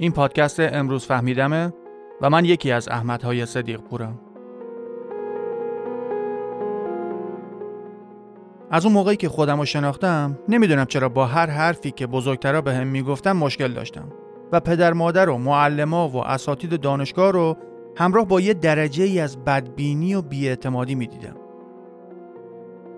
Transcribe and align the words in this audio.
این 0.00 0.12
پادکست 0.12 0.60
امروز 0.60 1.06
فهمیدمه 1.06 1.72
و 2.20 2.30
من 2.30 2.44
یکی 2.44 2.70
از 2.70 2.88
احمدهای 2.88 3.46
صدیق 3.46 3.80
پورم. 3.80 4.20
از 8.70 8.84
اون 8.84 8.94
موقعی 8.94 9.16
که 9.16 9.28
خودم 9.28 9.58
رو 9.58 9.64
شناختم 9.64 10.38
نمی‌دونم 10.48 10.84
چرا 10.84 11.08
با 11.08 11.26
هر 11.26 11.46
حرفی 11.46 11.90
که 11.90 12.06
بزرگترا 12.06 12.60
به 12.60 12.74
هم 12.74 12.86
می‌گفتم 12.86 13.32
مشکل 13.32 13.72
داشتم 13.72 14.12
و 14.52 14.60
پدر 14.60 14.92
مادر 14.92 15.28
و 15.28 15.38
معلما 15.38 16.08
و 16.08 16.16
اساتید 16.16 16.80
دانشگاه 16.80 17.32
رو 17.32 17.56
همراه 17.96 18.26
با 18.26 18.40
یه 18.40 18.54
درجه 18.54 19.04
ای 19.04 19.20
از 19.20 19.44
بدبینی 19.44 20.14
و 20.14 20.22
بیاعتمادی 20.22 20.94
می‌دیدم. 20.94 21.36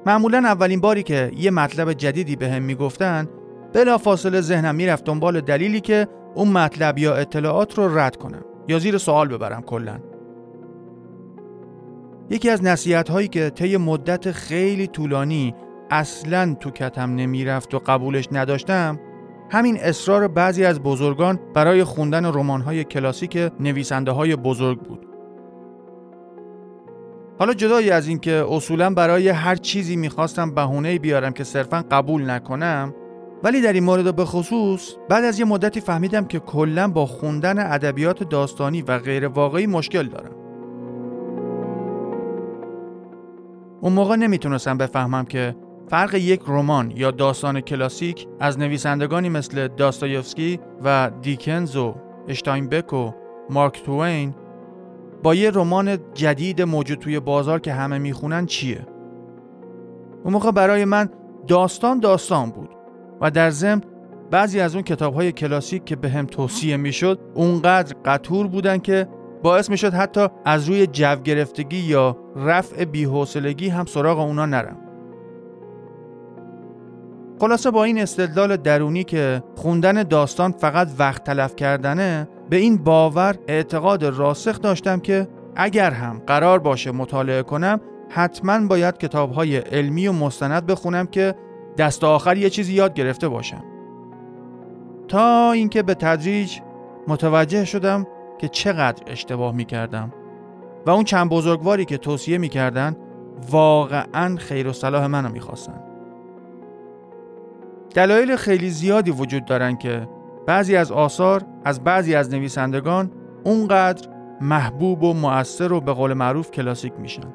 معمولا 0.07 0.39
اولین 0.39 0.81
باری 0.81 1.03
که 1.03 1.31
یه 1.37 1.51
مطلب 1.51 1.93
جدیدی 1.93 2.37
به 2.37 2.49
هم 2.49 2.63
می‌گفتن 2.63 3.29
بلا 3.73 3.99
فاصله 3.99 4.41
ذهنم 4.41 4.75
می‌رفت 4.75 5.05
دنبال 5.05 5.41
دلیلی 5.41 5.81
که 5.81 6.09
اون 6.35 6.49
مطلب 6.49 6.99
یا 6.99 7.15
اطلاعات 7.15 7.79
رو 7.79 7.99
رد 7.99 8.17
کنم 8.17 8.45
یا 8.69 8.79
زیر 8.79 8.99
سوال 8.99 9.29
ببرم 9.29 9.63
کلا. 9.63 9.99
یکی 12.31 12.51
از 12.51 12.65
نصیحت 12.65 13.11
هایی 13.11 13.29
که 13.29 13.51
طی 13.51 13.77
مدت 13.77 14.31
خیلی 14.33 14.87
طولانی 14.87 15.55
اصلا 15.91 16.57
تو 16.61 16.71
کتم 16.71 17.15
نمی‌رفت 17.15 17.75
و 17.75 17.79
قبولش 17.79 18.29
نداشتم 18.33 19.01
همین 19.51 19.79
اصرار 19.81 20.29
بعضی 20.29 20.65
از 20.65 20.81
بزرگان 20.81 21.41
برای 21.55 21.85
خوندن 21.85 22.25
رمان 22.25 22.61
های 22.61 22.85
کلاسیک 22.85 23.53
نویسنده 23.61 24.11
های 24.11 24.37
بزرگ 24.37 24.81
بود. 24.81 25.07
حالا 27.39 27.55
جدایی 27.55 27.91
از 27.91 28.09
اینکه 28.09 28.45
اصولا 28.51 28.91
برای 28.91 29.29
هر 29.29 29.57
چیزی 29.57 29.97
می‌خواستم 29.97 30.55
بهونه 30.55 30.99
بیارم 30.99 31.33
که 31.33 31.45
صرفا 31.45 31.85
قبول 31.91 32.31
نکنم 32.31 32.95
ولی 33.45 33.61
در 33.61 33.73
این 33.73 33.85
مورد 33.85 34.17
به 34.17 34.25
خصوص 34.25 34.95
بعد 35.09 35.25
از 35.25 35.39
یه 35.39 35.45
مدتی 35.45 35.81
فهمیدم 35.81 36.25
که 36.25 36.39
کلا 36.39 36.89
با 36.89 37.07
خوندن 37.07 37.73
ادبیات 37.73 38.23
داستانی 38.23 38.83
و 38.83 38.99
غیر 38.99 39.27
واقعی 39.27 39.67
مشکل 39.67 40.09
دارم 40.09 40.33
اون 43.81 43.93
موقع 43.93 44.17
نمی‌تونستم 44.17 44.79
بفهمم 44.79 45.25
که 45.25 45.57
فرق 45.89 46.15
یک 46.15 46.41
رمان 46.49 46.91
یا 46.91 47.11
داستان 47.11 47.61
کلاسیک 47.61 48.27
از 48.41 48.59
نویسندگانی 48.59 49.29
مثل 49.29 49.69
داستایوفسکی 49.69 50.61
و 50.85 51.11
دیکنز 51.23 51.77
و 51.77 51.95
اشتاینبک 52.29 52.93
و 52.93 53.11
مارک 53.51 53.83
توین 53.83 54.35
با 55.23 55.35
یه 55.35 55.51
رمان 55.51 55.99
جدید 56.15 56.63
موجود 56.63 56.99
توی 56.99 57.21
بازار 57.21 57.61
که 57.61 57.73
همه 57.73 57.99
می‌خونن 57.99 58.47
چیه؟ 58.47 58.87
اون 60.25 60.33
موقع 60.33 60.51
برای 60.51 60.85
من 60.85 61.09
داستان 61.49 62.01
داستان 62.01 62.51
بود 62.51 62.69
و 63.23 63.31
در 63.31 63.51
ضمن 63.51 63.81
بعضی 64.31 64.61
از 64.61 64.75
اون 64.75 64.85
کتاب 64.85 65.15
های 65.15 65.33
کلاسیک 65.33 65.85
که 65.85 65.97
به 65.97 66.09
هم 66.09 66.27
توصیه 66.27 66.77
می‌شد 66.77 67.19
اونقدر 67.35 67.97
قطور 68.05 68.47
بودن 68.47 68.79
که 68.79 69.09
باعث 69.43 69.71
می‌شد 69.71 69.95
حتی 69.95 70.29
از 70.45 70.69
روی 70.69 70.87
جو 70.87 71.17
گرفتگی 71.17 71.77
یا 71.77 72.17
رفع 72.37 72.85
بیحوصلگی 72.85 73.69
هم 73.69 73.85
سراغ 73.85 74.19
اونا 74.19 74.47
نرم. 74.47 74.77
خلاصه 77.41 77.71
با 77.71 77.85
این 77.85 77.99
استدلال 77.99 78.57
درونی 78.57 79.05
که 79.05 79.43
خوندن 79.57 80.03
داستان 80.03 80.53
فقط 80.53 80.89
وقت 80.99 81.25
تلف 81.25 81.57
کردنه 81.57 82.29
به 82.51 82.57
این 82.57 82.77
باور 82.77 83.37
اعتقاد 83.49 84.05
راسخ 84.05 84.61
داشتم 84.61 85.01
که 85.01 85.29
اگر 85.57 85.91
هم 85.91 86.23
قرار 86.27 86.59
باشه 86.59 86.91
مطالعه 86.91 87.43
کنم 87.43 87.81
حتما 88.11 88.67
باید 88.67 88.99
کتاب 88.99 89.33
های 89.33 89.57
علمی 89.57 90.09
و 90.09 90.13
مستند 90.13 90.67
بخونم 90.67 91.07
که 91.07 91.35
دست 91.79 92.05
آخر 92.05 92.37
یه 92.37 92.51
چیزی 92.51 92.73
یاد 92.73 92.95
گرفته 92.95 93.29
باشم 93.29 93.65
تا 95.09 95.53
اینکه 95.53 95.83
به 95.83 95.95
تدریج 95.95 96.59
متوجه 97.09 97.65
شدم 97.65 98.07
که 98.39 98.49
چقدر 98.49 99.03
اشتباه 99.07 99.55
می 99.55 99.65
کردم 99.65 100.13
و 100.87 100.91
اون 100.91 101.05
چند 101.05 101.31
بزرگواری 101.31 101.85
که 101.85 101.99
توصیه 101.99 102.39
می 102.39 102.49
کردن 102.49 102.97
واقعا 103.51 104.37
خیر 104.37 104.69
و 104.69 104.73
صلاح 104.73 105.07
منو 105.07 105.29
می 105.29 105.41
خواستن. 105.41 105.81
دلایل 107.95 108.37
خیلی 108.37 108.71
زیادی 108.71 109.11
وجود 109.11 109.45
دارن 109.45 109.77
که 109.77 110.09
بعضی 110.47 110.77
از 110.77 110.93
آثار 110.93 111.43
از 111.65 111.85
بعضی 111.85 112.15
از 112.15 112.35
نویسندگان 112.35 113.11
اونقدر 113.45 114.09
محبوب 114.41 115.03
و 115.03 115.15
مؤثر 115.15 115.73
و 115.73 115.81
به 115.81 115.93
قول 115.93 116.13
معروف 116.13 116.51
کلاسیک 116.51 116.93
میشن. 116.99 117.35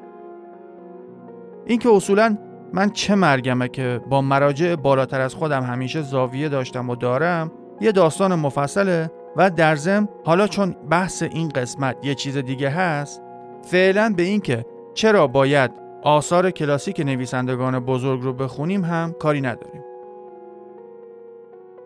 اینکه 1.66 1.88
اصولا 1.88 2.38
من 2.72 2.90
چه 2.90 3.14
مرگمه 3.14 3.68
که 3.68 4.00
با 4.08 4.22
مراجع 4.22 4.76
بالاتر 4.76 5.20
از 5.20 5.34
خودم 5.34 5.62
همیشه 5.62 6.02
زاویه 6.02 6.48
داشتم 6.48 6.90
و 6.90 6.96
دارم 6.96 7.52
یه 7.80 7.92
داستان 7.92 8.34
مفصله 8.34 9.10
و 9.36 9.50
در 9.50 9.76
ضمن 9.76 10.08
حالا 10.24 10.46
چون 10.46 10.76
بحث 10.90 11.22
این 11.22 11.48
قسمت 11.48 11.96
یه 12.02 12.14
چیز 12.14 12.36
دیگه 12.36 12.68
هست 12.70 13.22
فعلا 13.62 14.14
به 14.16 14.22
اینکه 14.22 14.64
چرا 14.94 15.26
باید 15.26 15.70
آثار 16.02 16.50
کلاسیک 16.50 17.00
نویسندگان 17.00 17.80
بزرگ 17.80 18.22
رو 18.22 18.32
بخونیم 18.32 18.84
هم 18.84 19.14
کاری 19.20 19.40
نداریم. 19.40 19.84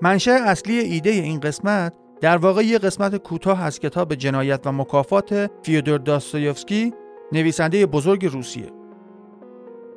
منشأ 0.02 0.32
اصلی 0.32 0.78
ایده 0.78 1.10
این 1.10 1.40
قسمت 1.40 1.92
در 2.20 2.36
واقع 2.36 2.62
یه 2.62 2.78
قسمت 2.78 3.16
کوتاه 3.16 3.62
از 3.62 3.80
کتاب 3.80 4.14
جنایت 4.14 4.66
و 4.66 4.72
مکافات 4.72 5.50
فیودور 5.62 5.98
داستایوفسکی 5.98 6.92
نویسنده 7.32 7.86
بزرگ 7.86 8.26
روسیه. 8.26 8.81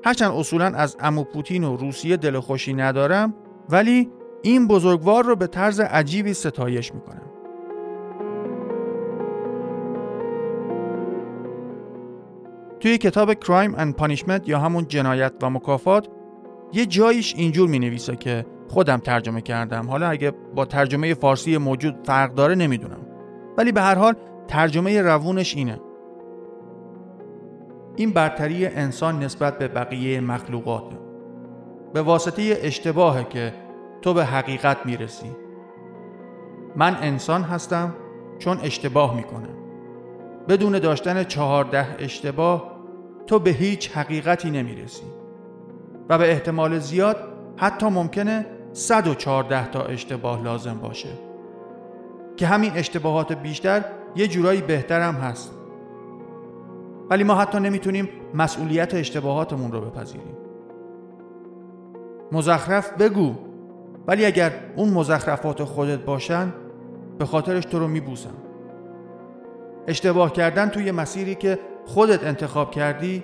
هرچند 0.06 0.32
اصولا 0.32 0.66
از 0.66 0.98
امو 1.00 1.24
پوتین 1.24 1.64
و 1.64 1.78
روسیه 1.78 2.18
دل 2.18 2.40
خوشی 2.40 2.74
ندارم 2.74 3.34
ولی 3.70 4.10
این 4.42 4.68
بزرگوار 4.68 5.26
رو 5.26 5.36
به 5.36 5.48
طرز 5.48 5.80
عجیبی 5.80 6.34
ستایش 6.34 6.94
می‌کنم. 6.94 7.22
توی 12.80 12.98
کتاب 12.98 13.34
Crime 13.34 13.76
and 13.78 14.02
Punishment 14.02 14.48
یا 14.48 14.60
همون 14.60 14.88
جنایت 14.88 15.34
و 15.42 15.50
مکافات 15.50 16.08
یه 16.74 16.86
جاییش 16.86 17.36
اینجور 17.36 17.70
می 17.70 17.80
نویسه 17.80 18.16
که 18.16 18.46
خودم 18.68 18.98
ترجمه 18.98 19.42
کردم. 19.42 19.90
حالا 19.90 20.08
اگه 20.08 20.32
با 20.56 20.66
ترجمه 20.66 21.14
فارسی 21.14 21.58
موجود 21.58 21.96
فرق 22.04 22.34
داره 22.34 22.56
نمی‌دونم. 22.56 23.00
ولی 23.58 23.72
به 23.72 23.82
هر 23.82 23.96
حال 23.96 24.14
ترجمه 24.48 25.02
روونش 25.02 25.56
اینه. 25.56 25.80
این 27.96 28.12
برتری 28.12 28.66
انسان 28.66 29.24
نسبت 29.24 29.58
به 29.58 29.68
بقیه 29.68 30.22
مخلوقات 30.22 30.84
به 31.94 32.02
واسطه 32.02 32.58
اشتباهه 32.62 33.24
که 33.24 33.54
تو 34.02 34.14
به 34.14 34.26
حقیقت 34.26 34.86
می‌رسی. 34.86 35.32
من 36.76 36.98
انسان 37.02 37.42
هستم 37.42 37.94
چون 38.40 38.60
اشتباه 38.64 39.16
می‌کنم. 39.16 39.56
بدون 40.50 40.80
داشتن 40.80 41.24
چهارده 41.24 41.96
اشتباه 42.00 42.76
تو 43.28 43.40
به 43.40 43.50
هیچ 43.50 43.92
حقیقتی 43.92 44.52
نمی‌رسی. 44.52 45.04
و 46.10 46.18
به 46.18 46.32
احتمال 46.32 46.80
زیاد 46.80 47.18
حتی 47.58 47.86
ممکنه 47.86 48.46
114 48.74 49.68
تا 49.68 49.82
اشتباه 49.82 50.44
لازم 50.44 50.80
باشه. 50.82 51.10
که 52.38 52.48
همین 52.48 52.72
اشتباهات 52.76 53.34
بیشتر 53.34 53.86
یه 54.16 54.28
جورایی 54.28 54.62
بهترم 54.62 55.16
هست. 55.16 55.52
ولی 57.10 57.24
ما 57.24 57.36
حتی 57.36 57.60
نمی‌تونیم 57.60 58.10
مسئولیت 58.34 58.94
اشتباهاتمون 58.94 59.72
رو 59.72 59.82
بپذیریم. 59.82 60.38
مزخرف 62.32 62.94
بگو 62.94 63.36
ولی 64.08 64.26
اگر 64.26 64.52
اون 64.76 64.90
مزخرفات 64.90 65.64
خودت 65.64 66.00
باشن 66.00 66.54
به 67.20 67.26
خاطرش 67.26 67.66
تو 67.66 67.80
رو 67.80 67.88
میبوسم 67.88 68.34
اشتباه 69.88 70.34
کردن 70.34 70.70
توی 70.70 70.92
مسیری 70.92 71.36
که 71.36 71.60
خودت 71.86 72.24
انتخاب 72.24 72.72
کردی 72.72 73.24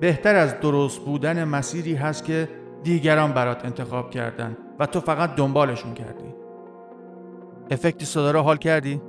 بهتر 0.00 0.34
از 0.34 0.60
درست 0.60 1.00
بودن 1.00 1.44
مسیری 1.44 1.94
هست 1.94 2.24
که 2.24 2.48
دیگران 2.82 3.32
برات 3.32 3.64
انتخاب 3.64 4.10
کردن 4.10 4.56
و 4.78 4.86
تو 4.86 5.00
فقط 5.00 5.34
دنبالشون 5.34 5.94
کردی. 5.94 6.34
افکتی 7.70 8.04
صدا 8.04 8.30
رو 8.30 8.40
حال 8.40 8.56
کردی؟ 8.56 9.00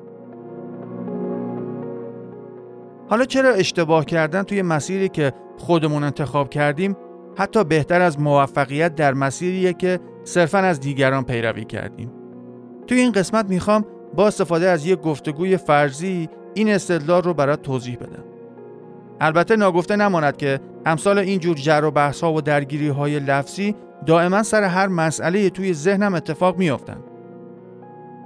حالا 3.14 3.26
چرا 3.26 3.50
اشتباه 3.50 4.06
کردن 4.06 4.44
توی 4.44 4.62
مسیری 4.62 5.10
که 5.10 5.34
خودمون 5.58 6.04
انتخاب 6.04 6.50
کردیم؟ 6.50 6.96
حتی 7.38 7.64
بهتر 7.64 8.02
از 8.02 8.20
موفقیت 8.20 8.96
در 8.96 9.14
مسیریه 9.14 9.74
که 9.74 10.00
صرفا 10.24 10.58
از 10.58 10.80
دیگران 10.80 11.24
پیروی 11.24 11.66
کردیم. 11.66 12.12
توی 12.88 13.00
این 13.00 13.12
قسمت 13.12 13.50
می‌خوام 13.50 13.86
با 14.16 14.28
استفاده 14.28 14.70
از 14.70 14.86
یک 14.86 15.00
گفتگوی 15.00 15.58
فرضی 15.58 16.30
این 16.54 16.70
استدلال 16.70 17.22
رو 17.22 17.34
برات 17.34 17.62
توضیح 17.62 17.96
بدم. 17.96 18.24
البته 19.22 19.56
ناگفته 19.56 19.96
نماند 19.96 20.38
که 20.38 20.60
امثال 20.86 21.18
این 21.18 21.40
جور 21.40 21.56
جر 21.56 21.84
و 21.84 21.92
بحث 21.92 22.22
ها 22.22 22.34
و 22.34 22.42
درگیری 22.42 22.88
های 22.88 23.20
لفظی 23.20 23.76
دائما 24.06 24.44
سر 24.44 24.64
هر 24.64 24.88
مسئله 24.88 25.50
توی 25.50 25.74
ذهنم 25.74 26.14
اتفاق 26.14 26.58
میافتن. 26.58 27.04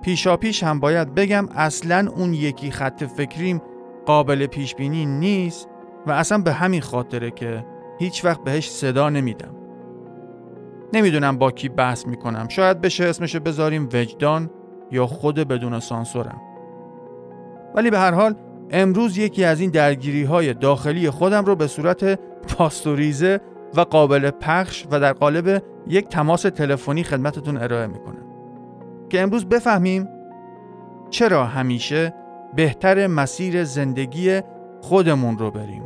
پیشا 0.03 0.37
پیش 0.37 0.63
هم 0.63 0.79
باید 0.79 1.15
بگم 1.15 1.49
اصلا 1.55 2.11
اون 2.15 2.33
یکی 2.33 2.71
خط 2.71 3.03
فکریم 3.03 3.61
قابل 4.07 4.45
پیش 4.45 4.75
بینی 4.75 5.05
نیست 5.05 5.67
و 6.07 6.11
اصلا 6.11 6.37
به 6.37 6.53
همین 6.53 6.81
خاطره 6.81 7.31
که 7.31 7.65
هیچ 7.99 8.25
وقت 8.25 8.43
بهش 8.43 8.69
صدا 8.69 9.09
نمیدم. 9.09 9.55
نمی‌دونم 10.93 11.37
با 11.37 11.51
کی 11.51 11.69
بحث 11.69 12.07
می‌کنم. 12.07 12.47
شاید 12.47 12.81
بشه 12.81 13.05
اسمشو 13.05 13.39
بذاریم 13.39 13.89
وجدان 13.93 14.49
یا 14.91 15.07
خود 15.07 15.35
بدون 15.35 15.79
سانسورم. 15.79 16.41
ولی 17.75 17.89
به 17.89 17.99
هر 17.99 18.11
حال 18.11 18.35
امروز 18.71 19.17
یکی 19.17 19.43
از 19.43 19.59
این 19.59 19.69
درگیری 19.69 20.23
های 20.23 20.53
داخلی 20.53 21.09
خودم 21.09 21.45
رو 21.45 21.55
به 21.55 21.67
صورت 21.67 22.19
پاستوریزه 22.57 23.39
و 23.75 23.81
قابل 23.81 24.31
پخش 24.31 24.85
و 24.91 24.99
در 24.99 25.13
قالب 25.13 25.63
یک 25.87 26.07
تماس 26.07 26.41
تلفنی 26.41 27.03
خدمتتون 27.03 27.57
ارائه 27.57 27.87
می‌کنم. 27.87 28.25
که 29.09 29.21
امروز 29.21 29.45
بفهمیم 29.45 30.07
چرا 31.09 31.45
همیشه 31.45 32.13
بهتر 32.57 33.07
مسیر 33.07 33.63
زندگی 33.63 34.41
خودمون 34.81 35.37
رو 35.37 35.51
بریم. 35.51 35.83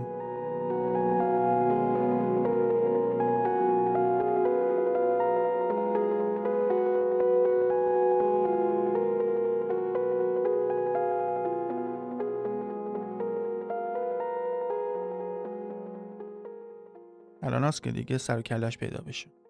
الان 17.44 17.72
که 17.84 17.92
دیگه 17.92 18.18
سر 18.18 18.42
کلش 18.42 18.78
پیدا 18.78 19.04
بشه. 19.08 19.41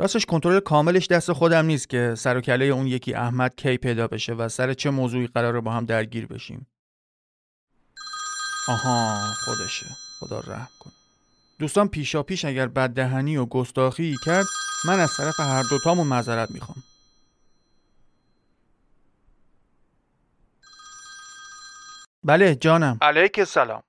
راستش 0.00 0.26
کنترل 0.26 0.60
کاملش 0.60 1.06
دست 1.06 1.32
خودم 1.32 1.64
نیست 1.64 1.88
که 1.88 2.14
سر 2.14 2.36
و 2.36 2.40
کله 2.40 2.64
اون 2.64 2.86
یکی 2.86 3.14
احمد 3.14 3.54
کی 3.56 3.76
پیدا 3.76 4.06
بشه 4.06 4.32
و 4.32 4.48
سر 4.48 4.74
چه 4.74 4.90
موضوعی 4.90 5.26
قراره 5.26 5.60
با 5.60 5.72
هم 5.72 5.86
درگیر 5.86 6.26
بشیم. 6.26 6.66
آها 8.68 9.20
خودشه. 9.44 9.86
خدا 10.20 10.40
رحم 10.40 10.68
کن 10.80 10.90
دوستان 11.58 11.88
پیشا 11.88 12.22
پیش 12.22 12.44
اگر 12.44 12.66
بددهنی 12.66 13.36
و 13.36 13.46
گستاخی 13.46 14.16
کرد 14.24 14.46
من 14.84 15.00
از 15.00 15.16
طرف 15.16 15.40
هر 15.40 15.62
دوتامون 15.70 16.06
معذرت 16.06 16.50
می‌خوام. 16.50 16.82
بله 22.24 22.54
جانم. 22.54 22.98
علیک 23.02 23.44
سلام 23.44 23.82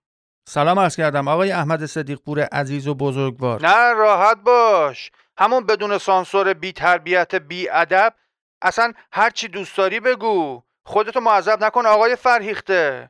سلام 0.49 0.79
عرض 0.79 0.95
کردم. 0.95 1.27
آقای 1.27 1.51
احمد 1.51 1.85
صدیق 1.85 2.19
پور 2.19 2.39
عزیز 2.39 2.87
و 2.87 2.95
بزرگوار. 2.95 3.67
نه 3.67 3.93
راحت 3.93 4.37
باش. 4.37 5.11
همون 5.41 5.65
بدون 5.65 5.97
سانسور 5.97 6.53
بی 6.53 6.71
تربیت 6.71 7.35
بی 7.35 7.69
ادب 7.69 8.13
اصلا 8.61 8.93
هر 9.11 9.29
چی 9.29 9.47
دوست 9.47 9.77
داری 9.77 9.99
بگو. 9.99 10.63
خودتو 10.85 11.19
معذب 11.19 11.63
نکن 11.63 11.85
آقای 11.85 12.15
فرهیخته. 12.15 13.09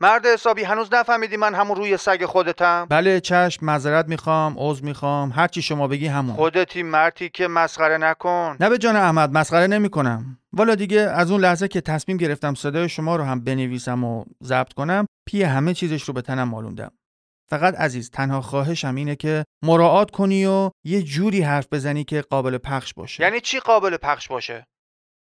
مرد 0.00 0.26
حسابی 0.26 0.62
هنوز 0.62 0.94
نفهمیدی 0.94 1.36
من 1.36 1.54
همون 1.54 1.76
روی 1.76 1.96
سگ 1.96 2.24
خودتم؟ 2.24 2.86
بله 2.90 3.20
چشم 3.20 3.66
معذرت 3.66 4.08
می‌خوام 4.08 4.54
عذر 4.58 4.84
می‌خوام. 4.84 5.30
هر 5.30 5.48
چی 5.48 5.62
شما 5.62 5.88
بگی 5.88 6.06
همون. 6.06 6.36
خودتی 6.36 6.82
مردی 6.82 7.28
که 7.28 7.48
مسخره 7.48 7.98
نکن. 7.98 8.56
نه 8.60 8.68
به 8.68 8.78
جان 8.78 8.96
احمد 8.96 9.32
مسخره 9.32 9.66
نمی‌کنم. 9.66 10.38
والا 10.52 10.74
دیگه 10.74 11.00
از 11.00 11.30
اون 11.30 11.40
لحظه 11.40 11.68
که 11.68 11.80
تصمیم 11.80 12.16
گرفتم 12.16 12.54
صدای 12.54 12.88
شما 12.88 13.16
رو 13.16 13.24
هم 13.24 13.44
بنویسم 13.44 14.04
و 14.04 14.24
ضبط 14.44 14.72
کنم 14.72 15.06
پی 15.26 15.42
همه 15.42 15.74
چیزش 15.74 16.02
رو 16.02 16.14
به 16.14 16.22
تنم 16.22 16.48
مالوندم 16.48 16.90
فقط 17.50 17.74
عزیز 17.74 18.10
تنها 18.10 18.40
خواهشم 18.40 18.94
اینه 18.94 19.16
که 19.16 19.44
مراعات 19.64 20.10
کنی 20.10 20.46
و 20.46 20.70
یه 20.84 21.02
جوری 21.02 21.40
حرف 21.42 21.66
بزنی 21.72 22.04
که 22.04 22.22
قابل 22.22 22.58
پخش 22.58 22.94
باشه. 22.94 23.22
یعنی 23.22 23.40
چی 23.40 23.60
قابل 23.60 23.96
پخش 23.96 24.28
باشه؟ 24.28 24.66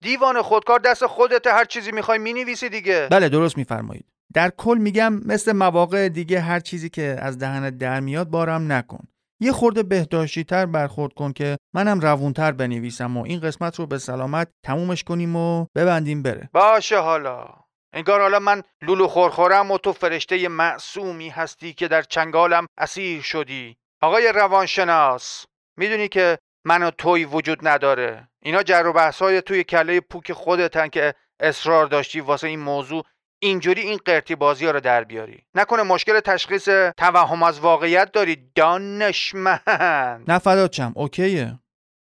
دیوان 0.03 0.41
خودکار 0.41 0.79
دست 0.79 1.05
خودت 1.05 1.47
هر 1.47 1.65
چیزی 1.65 1.91
می‌خوای 1.91 2.17
می‌نویسی 2.17 2.69
دیگه. 2.69 3.07
بله 3.11 3.29
درست 3.29 3.57
میفرمایید. 3.57 4.05
در 4.33 4.49
کل 4.57 4.77
میگم 4.77 5.13
مثل 5.25 5.51
مواقع 5.51 6.09
دیگه 6.09 6.39
هر 6.39 6.59
چیزی 6.59 6.89
که 6.89 7.15
از 7.19 7.39
دهنت 7.39 7.77
در 7.77 7.99
میاد 7.99 8.29
بارم 8.29 8.71
نکن. 8.71 9.07
یه 9.41 9.51
خورده 9.51 9.83
بهداشتی 9.83 10.43
تر 10.43 10.65
برخورد 10.65 11.13
کن 11.13 11.33
که 11.33 11.57
منم 11.73 11.99
روونتر 11.99 12.51
بنویسم 12.51 13.17
و 13.17 13.23
این 13.23 13.39
قسمت 13.39 13.79
رو 13.79 13.85
به 13.85 13.97
سلامت 13.97 14.47
تمومش 14.65 15.03
کنیم 15.03 15.35
و 15.35 15.65
ببندیم 15.75 16.23
بره. 16.23 16.49
باشه 16.53 16.99
حالا. 16.99 17.64
انگار 17.95 18.21
حالا 18.21 18.39
من 18.39 18.63
لولو 18.81 19.07
خورخورم 19.07 19.71
و 19.71 19.77
تو 19.77 19.93
فرشته 19.93 20.47
معصومی 20.47 21.29
هستی 21.29 21.73
که 21.73 21.87
در 21.87 22.01
چنگالم 22.01 22.67
اسیر 22.77 23.21
شدی. 23.21 23.77
آقای 24.01 24.31
روانشناس 24.31 25.45
می‌دونی 25.77 26.07
که 26.07 26.37
من 26.65 26.83
و 26.83 26.91
توی 26.91 27.25
وجود 27.25 27.67
نداره. 27.67 28.27
اینا 28.41 28.63
جر 28.63 28.87
و 28.87 28.93
بحث 28.93 29.21
های 29.21 29.41
توی 29.41 29.63
کله 29.63 29.99
پوک 29.99 30.33
خودتن 30.33 30.87
که 30.87 31.13
اصرار 31.39 31.85
داشتی 31.85 32.19
واسه 32.19 32.47
این 32.47 32.59
موضوع. 32.59 33.03
اینجوری 33.39 33.81
این 33.81 33.99
قرتی 34.05 34.35
بازی 34.35 34.65
ها 34.65 34.71
رو 34.71 34.79
در 34.79 35.03
بیاری. 35.03 35.45
نکنه 35.55 35.83
مشکل 35.83 36.19
تشخیص 36.19 36.69
توهم 36.97 37.43
از 37.43 37.59
واقعیت 37.59 38.11
داری 38.11 38.51
دانشمند. 38.55 40.23
نه 40.27 40.39
فدات 40.39 40.71
چم 40.71 40.93
اوکیه. 40.95 41.59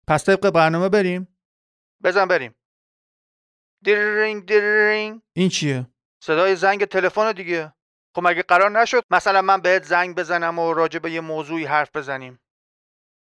پس 0.09 0.25
طبق 0.25 0.50
برنامه 0.50 0.88
بریم؟ 0.88 1.29
بزن 2.05 2.25
بریم. 2.25 2.55
دیرینگ 3.82 4.46
دیرینگ 4.46 5.20
این 5.32 5.49
چیه؟ 5.49 5.87
صدای 6.23 6.56
زنگ 6.56 6.84
تلفن 6.84 7.32
دیگه. 7.32 7.73
خب 8.14 8.23
مگه 8.25 8.43
قرار 8.43 8.70
نشد؟ 8.70 9.05
مثلا 9.11 9.43
من 9.43 9.61
بهت 9.61 9.84
زنگ 9.84 10.17
بزنم 10.17 10.58
و 10.58 10.75
راجع 10.75 10.99
به 10.99 11.11
یه 11.11 11.20
موضوعی 11.20 11.64
حرف 11.64 11.96
بزنیم. 11.96 12.40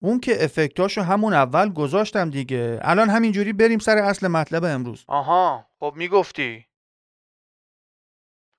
اون 0.01 0.19
که 0.19 0.43
افکتاشو 0.43 1.01
همون 1.01 1.33
اول 1.33 1.73
گذاشتم 1.73 2.29
دیگه. 2.29 2.79
الان 2.81 3.09
همینجوری 3.09 3.53
بریم 3.53 3.79
سر 3.79 3.97
اصل 3.97 4.27
مطلب 4.27 4.63
امروز. 4.63 5.05
آها 5.07 5.69
خب 5.79 5.93
می‌گفتی. 5.95 6.65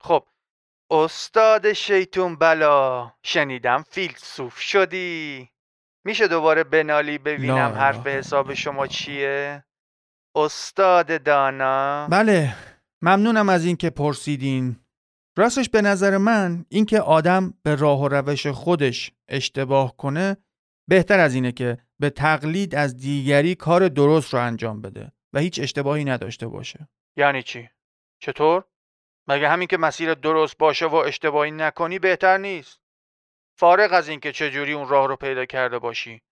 خب 0.01 0.27
استاد 0.91 1.73
شیطون 1.73 2.37
بلا. 2.37 3.13
شنیدم 3.23 3.85
فیلسوف 3.91 4.59
شدی. 4.59 5.51
میشه 6.05 6.29
دوباره 6.29 6.65
بنالی 6.65 7.19
ببینم 7.19 7.57
لا 7.57 7.69
حرف 7.69 8.01
اله 8.07 8.11
حساب 8.19 8.55
شما. 8.55 8.87
چیه؟ 8.87 9.65
استاد 10.35 11.23
دانا. 11.23 12.09
بله 12.11 12.55
ممنونم 13.03 13.49
از 13.49 13.65
اینکه 13.65 13.91
پرسیدین. 13.91 14.77
راستش 15.39 15.69
به 15.69 15.83
نظر 15.83 16.17
من 16.17 16.65
اینکه 16.69 17.01
آدم 17.01 17.55
به 17.63 17.75
راه 17.75 18.01
و 18.01 18.09
روش 18.09 18.47
خودش 18.47 19.13
اشتباه 19.29 19.97
کنه 19.97 20.37
بهتر 20.89 21.21
از 21.21 21.35
اینه 21.35 21.53
که 21.53 21.79
به 22.01 22.11
تقلید 22.11 22.75
از 22.75 22.97
دیگری 22.97 23.55
کار 23.55 23.89
درست 23.89 24.35
رو 24.35 24.41
انجام 24.41 24.81
بده 24.83 25.13
و 25.33 25.39
هیچ 25.39 25.61
اشتباهی 25.61 26.05
نداشته 26.05 26.49
باشه. 26.49 26.89
یعنی 27.17 27.43
چی؟ 27.43 27.71
چطور؟ 28.23 28.65
مگه 29.29 29.49
همین 29.49 29.69
که 29.69 29.77
مسیر 29.77 30.15
درست 30.15 30.59
باشه 30.59 30.87
و 30.87 30.95
اشتباهی 30.95 31.51
نکنی 31.51 31.99
بهتر 31.99 32.39
نیست؟ 32.39 32.81
فارغ 33.59 33.93
از 33.93 34.09
اینکه 34.09 34.33
چجوری 34.33 34.73
اون 34.73 34.89
راه 34.89 35.09
رو 35.09 35.17
پیدا 35.17 35.45
کرده 35.45 35.79
باشی. 35.79 36.23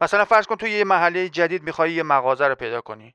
مثلا 0.00 0.24
فرض 0.24 0.46
کن 0.46 0.56
تو 0.56 0.66
یه 0.66 0.84
محله 0.84 1.28
جدید 1.28 1.62
می‌خوای 1.62 1.92
یه 1.92 2.02
مغازه 2.02 2.46
رو 2.46 2.54
پیدا 2.54 2.80
کنی. 2.80 3.14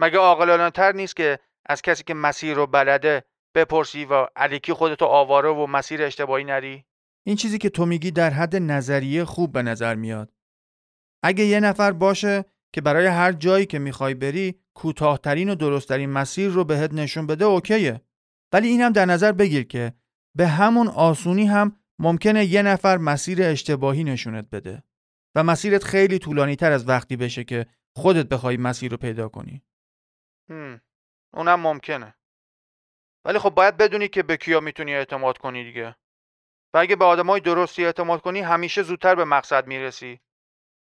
مگه 0.00 0.18
عاقلانه 0.18 0.70
تر 0.70 0.92
نیست 0.92 1.16
که 1.16 1.38
از 1.66 1.82
کسی 1.82 2.04
که 2.04 2.14
مسیر 2.14 2.54
رو 2.56 2.66
بلده 2.66 3.24
بپرسی 3.54 4.04
و 4.04 4.26
علیکی 4.36 4.72
خودتو 4.72 5.04
آواره 5.04 5.48
و 5.48 5.66
مسیر 5.66 6.02
اشتباهی 6.02 6.44
نری؟ 6.44 6.84
این 7.26 7.36
چیزی 7.36 7.58
که 7.58 7.70
تو 7.70 7.86
میگی 7.86 8.10
در 8.10 8.30
حد 8.30 8.56
نظریه 8.56 9.24
خوب 9.24 9.52
به 9.52 9.62
نظر 9.62 9.94
میاد. 9.94 10.32
اگه 11.22 11.44
یه 11.44 11.60
نفر 11.60 11.92
باشه 11.92 12.44
که 12.72 12.80
برای 12.80 13.06
هر 13.06 13.32
جایی 13.32 13.66
که 13.66 13.78
می‌خوای 13.78 14.14
بری 14.14 14.60
کوتاهترین 14.74 15.48
و 15.48 15.54
درستترین 15.54 16.10
مسیر 16.10 16.50
رو 16.50 16.64
بهت 16.64 16.92
نشون 16.92 17.26
بده 17.26 17.44
اوکیه. 17.44 18.00
ولی 18.52 18.68
اینم 18.68 18.92
در 18.92 19.04
نظر 19.04 19.32
بگیر 19.32 19.64
که 19.64 19.92
به 20.36 20.46
همون 20.46 20.88
آسونی 20.88 21.46
هم 21.46 21.76
ممکنه 21.98 22.44
یه 22.44 22.62
نفر 22.62 22.96
مسیر 22.96 23.42
اشتباهی 23.42 24.04
نشونت 24.04 24.50
بده. 24.50 24.82
و 25.34 25.42
مسیرت 25.42 25.84
خیلی 25.84 26.18
طولانی 26.18 26.56
تر 26.56 26.72
از 26.72 26.88
وقتی 26.88 27.16
بشه 27.16 27.44
که 27.44 27.66
خودت 27.96 28.28
بخوای 28.28 28.56
مسیر 28.56 28.90
رو 28.90 28.96
پیدا 28.96 29.28
کنی. 29.28 29.62
هم. 30.50 30.80
اونم 31.34 31.60
ممکنه. 31.60 32.14
ولی 33.24 33.38
خب 33.38 33.50
باید 33.50 33.76
بدونی 33.76 34.08
که 34.08 34.22
به 34.22 34.36
کیا 34.36 34.60
می‌تونی 34.60 34.94
اعتماد 34.94 35.38
کنی 35.38 35.64
دیگه. 35.64 35.96
و 36.74 36.78
اگه 36.78 36.96
به 36.96 37.04
آدمای 37.04 37.40
درستی 37.40 37.84
اعتماد 37.84 38.20
کنی 38.20 38.40
همیشه 38.40 38.82
زودتر 38.82 39.14
به 39.14 39.24
مقصد 39.24 39.66
می‌رسی. 39.66 40.20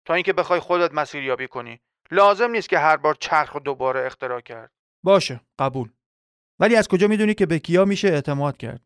تا 0.04 0.14
اینکه 0.14 0.32
بخوای 0.32 0.60
خودت 0.60 0.94
مسیریابی 0.94 1.48
کنی. 1.48 1.80
لازم 2.10 2.50
نیست 2.50 2.68
که 2.68 2.78
هر 2.78 2.96
بار 2.96 3.14
چرخ 3.14 3.52
رو 3.52 3.60
دوباره 3.60 4.06
اختراع 4.06 4.40
کرد. 4.40 4.72
باشه 5.04 5.40
قبول. 5.58 5.92
ولی 6.58 6.76
از 6.76 6.88
کجا 6.88 7.08
می‌دونی 7.08 7.34
که 7.34 7.46
به 7.46 7.58
کیا 7.58 7.84
میشه 7.84 8.08
اعتماد 8.08 8.56
کرد؟ 8.56 8.80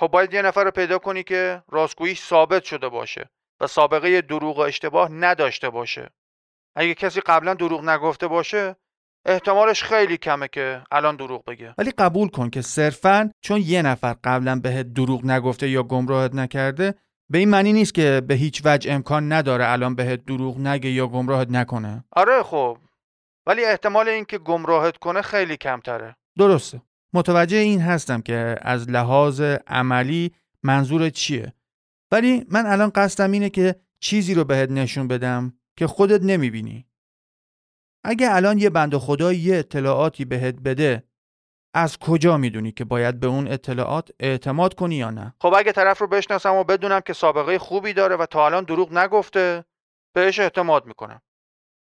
خب 0.00 0.08
باید 0.08 0.34
یه 0.34 0.42
نفر 0.42 0.64
رو 0.64 0.70
پیدا 0.70 0.98
کنی 0.98 1.22
که 1.22 1.62
راستگوییش 1.68 2.22
ثابت 2.22 2.64
شده 2.64 2.88
باشه. 2.88 3.30
و 3.64 3.66
سابقه 3.66 4.20
دروغ 4.20 4.58
و 4.58 4.60
اشتباه 4.60 5.12
نداشته 5.12 5.70
باشه. 5.70 6.10
اگه 6.76 6.94
کسی 6.94 7.20
قبلا 7.20 7.54
دروغ 7.54 7.84
نگفته 7.84 8.28
باشه 8.28 8.76
احتمالش 9.26 9.82
خیلی 9.82 10.16
کمه 10.16 10.48
که 10.48 10.82
الان 10.92 11.16
دروغ 11.16 11.44
بگه. 11.44 11.74
ولی 11.78 11.90
قبول 11.90 12.28
کن 12.28 12.50
که 12.50 12.62
صرفا 12.62 13.30
چون 13.40 13.60
یه 13.64 13.82
نفر 13.82 14.16
قبلا 14.24 14.56
بهت 14.56 14.86
دروغ 14.86 15.24
نگفته 15.24 15.68
یا 15.68 15.82
گمراهت 15.82 16.34
نکرده 16.34 16.94
به 17.30 17.38
این 17.38 17.48
معنی 17.48 17.72
نیست 17.72 17.94
که 17.94 18.22
به 18.28 18.34
هیچ 18.34 18.62
وجه 18.64 18.92
امکان 18.92 19.32
نداره 19.32 19.68
الان 19.68 19.94
بهت 19.94 20.24
دروغ 20.24 20.58
نگه 20.58 20.90
یا 20.90 21.06
گمراهت 21.06 21.50
نکنه. 21.50 22.04
آره 22.12 22.42
خب 22.42 22.78
ولی 23.46 23.64
احتمال 23.64 24.08
اینکه 24.08 24.38
گمراهت 24.38 24.96
کنه 24.96 25.22
خیلی 25.22 25.56
کمتره. 25.56 26.16
درسته. 26.38 26.82
متوجه 27.12 27.56
این 27.56 27.80
هستم 27.80 28.20
که 28.20 28.56
از 28.62 28.90
لحاظ 28.90 29.40
عملی 29.66 30.34
منظور 30.62 31.10
چیه. 31.10 31.52
ولی 32.14 32.46
من 32.50 32.66
الان 32.66 32.90
قصدم 32.90 33.32
اینه 33.32 33.50
که 33.50 33.76
چیزی 34.00 34.34
رو 34.34 34.44
بهت 34.44 34.70
نشون 34.70 35.08
بدم 35.08 35.58
که 35.76 35.86
خودت 35.86 36.22
نمی‌بینی. 36.22 36.86
اگه 38.04 38.34
الان 38.34 38.58
یه 38.58 38.70
بند 38.70 38.96
خدا 38.96 39.32
یه 39.32 39.56
اطلاعاتی 39.56 40.24
بهت 40.24 40.54
بده 40.54 41.04
از 41.74 41.98
کجا 41.98 42.36
می‌دونی 42.36 42.72
که 42.72 42.84
باید 42.84 43.20
به 43.20 43.26
اون 43.26 43.48
اطلاعات 43.48 44.10
اعتماد 44.20 44.74
کنی 44.74 44.94
یا 44.96 45.10
نه؟ 45.10 45.34
خب 45.40 45.54
اگه 45.56 45.72
طرف 45.72 45.98
رو 45.98 46.06
بشناسم 46.06 46.54
و 46.54 46.64
بدونم 46.64 47.00
که 47.00 47.12
سابقه 47.12 47.58
خوبی 47.58 47.92
داره 47.92 48.16
و 48.16 48.26
تا 48.26 48.46
الان 48.46 48.64
دروغ 48.64 48.92
نگفته 48.92 49.64
بهش 50.14 50.38
اعتماد 50.38 50.86
می‌کنم. 50.86 51.22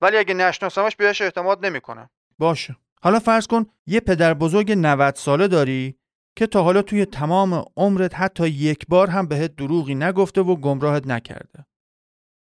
ولی 0.00 0.16
اگه 0.16 0.35
نشناسمش 0.35 0.97
بهش 0.97 1.23
اعتماد 1.23 1.66
نمی‌کنم. 1.66 2.11
باشه. 2.38 2.76
حالا 3.02 3.18
فرض 3.18 3.47
کن 3.47 3.66
یه 3.87 4.00
پدر 4.00 4.35
بزرگ 4.35 4.73
90 4.73 5.14
ساله 5.14 5.49
داری 5.49 5.99
که 6.37 6.47
تا 6.47 6.62
حالا 6.62 6.83
توی 6.83 7.05
تمام 7.05 7.64
عمرت 7.76 8.14
حتی 8.14 8.49
یک 8.49 8.87
بار 8.88 9.11
هم 9.11 9.26
بهت 9.26 9.57
دروغی 9.57 9.95
نگفته 9.95 10.40
و 10.40 10.57
گمراهت 10.57 11.07
نکرده. 11.07 11.66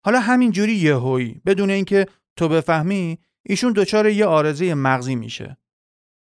حالا 0.05 0.19
همینجوری 0.19 0.73
یهویی 0.73 1.41
بدون 1.45 1.69
اینکه 1.69 2.05
تو 2.37 2.47
بفهمی 2.47 3.19
ایشون 3.45 3.73
دچار 3.75 4.09
یه 4.09 4.25
آرزه 4.25 4.73
مغزی 4.73 5.15
میشه. 5.15 5.57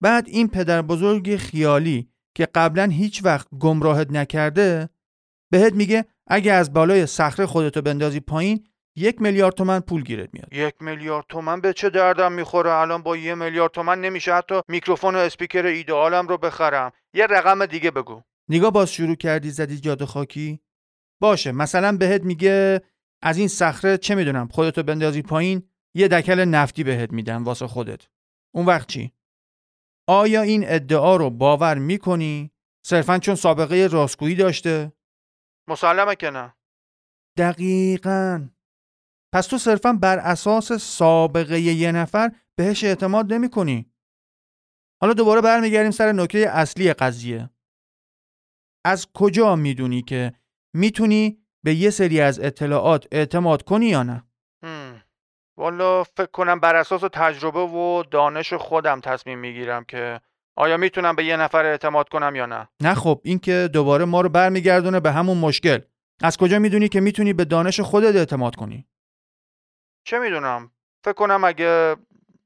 بعد 0.01 0.27
این 0.27 0.47
پدر 0.47 0.81
بزرگ 0.81 1.35
خیالی 1.35 2.09
که 2.35 2.45
قبلا 2.45 2.83
هیچ 2.83 3.25
وقت 3.25 3.47
گمراهت 3.59 4.11
نکرده 4.11 4.89
بهت 5.51 5.73
میگه 5.73 6.05
اگه 6.27 6.53
از 6.53 6.73
بالای 6.73 7.05
صخره 7.05 7.45
خودتو 7.45 7.81
بندازی 7.81 8.19
پایین 8.19 8.67
یک 8.95 9.21
میلیارد 9.21 9.55
تومن 9.55 9.79
پول 9.79 10.03
گیرت 10.03 10.29
میاد. 10.33 10.53
یک 10.53 10.75
میلیارد 10.79 11.25
تومن 11.29 11.61
به 11.61 11.73
چه 11.73 11.89
دردم 11.89 12.31
می‌خوره؟ 12.31 12.71
الان 12.71 13.03
با 13.03 13.17
یه 13.17 13.35
میلیارد 13.35 13.71
تومن 13.71 14.01
نمیشه 14.01 14.33
حتی 14.33 14.61
میکروفون 14.67 15.15
و 15.15 15.17
اسپیکر 15.17 15.65
ایدئالم 15.65 16.27
رو 16.27 16.37
بخرم. 16.37 16.91
یه 17.13 17.25
رقم 17.25 17.65
دیگه 17.65 17.91
بگو. 17.91 18.21
نگاه 18.49 18.71
باز 18.71 18.91
شروع 18.91 19.15
کردی 19.15 19.49
زدی 19.49 19.79
جاده 19.79 20.05
خاکی؟ 20.05 20.59
باشه 21.21 21.51
مثلا 21.51 21.97
بهت 21.97 22.23
میگه 22.23 22.81
از 23.21 23.37
این 23.37 23.47
صخره 23.47 23.97
چه 23.97 24.15
می‌دونم 24.15 24.47
خودتو 24.47 24.83
بندازی 24.83 25.21
پایین 25.21 25.69
یه 25.95 26.07
دکل 26.07 26.45
نفتی 26.45 26.83
بهت 26.83 27.11
میدن 27.11 27.43
واسه 27.43 27.67
خودت. 27.67 28.07
اون 28.55 28.65
وقت 28.65 28.87
چی؟ 28.87 29.11
آیا 30.07 30.41
این 30.41 30.63
ادعا 30.67 31.15
رو 31.15 31.29
باور 31.29 31.77
می‌کنی؟ 31.77 32.51
صرفا 32.85 33.17
چون 33.17 33.35
سابقه 33.35 33.87
راستگویی 33.91 34.35
داشته؟ 34.35 34.91
مسلمه 35.67 36.15
که 36.15 36.29
نه. 36.29 36.53
دقیقا. 37.37 38.49
پس 39.33 39.47
تو 39.47 39.57
صرفا 39.57 39.93
بر 39.93 40.19
اساس 40.19 40.71
سابقه 40.71 41.59
یه 41.59 41.91
نفر 41.91 42.31
بهش 42.55 42.83
اعتماد 42.83 43.33
نمی 43.33 43.49
کنی. 43.49 43.91
حالا 45.01 45.13
دوباره 45.13 45.41
برمیگردیم 45.41 45.91
سر 45.91 46.11
نکته 46.11 46.37
اصلی 46.37 46.93
قضیه. 46.93 47.49
از 48.85 49.07
کجا 49.13 49.55
می‌دونی 49.55 50.01
که 50.01 50.33
می‌تونی 50.73 51.37
به 51.63 51.75
یه 51.75 51.89
سری 51.89 52.21
از 52.21 52.39
اطلاعات 52.39 53.07
اعتماد 53.11 53.63
کنی 53.63 53.85
یا 53.85 54.03
نه؟ 54.03 54.23
والا 55.57 56.03
فکر 56.03 56.31
کنم 56.31 56.59
بر 56.59 56.75
اساس 56.75 57.01
تجربه 57.13 57.59
و 57.59 58.03
دانش 58.11 58.53
خودم 58.53 58.99
تصمیم 58.99 59.39
می‌گیرم 59.39 59.83
که 59.83 60.21
آیا 60.57 60.77
می‌تونم 60.77 61.15
به 61.15 61.25
یه 61.25 61.37
نفر 61.37 61.65
اعتماد 61.65 62.09
کنم 62.09 62.35
یا 62.35 62.45
نه 62.45 62.67
نه 62.81 62.93
خب 62.93 63.21
این 63.23 63.39
که 63.39 63.69
دوباره 63.73 64.05
ما 64.05 64.21
رو 64.21 64.29
برمیگردونه 64.29 64.99
به 64.99 65.11
همون 65.11 65.37
مشکل 65.37 65.79
از 66.21 66.37
کجا 66.37 66.59
می‌دونی 66.59 66.89
که 66.89 66.99
می‌تونی 67.01 67.33
به 67.33 67.45
دانش 67.45 67.79
خودت 67.79 68.15
اعتماد 68.15 68.55
کنی 68.55 68.87
چه 70.03 70.19
می‌دونم 70.19 70.71
فکر 71.03 71.13
کنم 71.13 71.43
اگه 71.43 71.95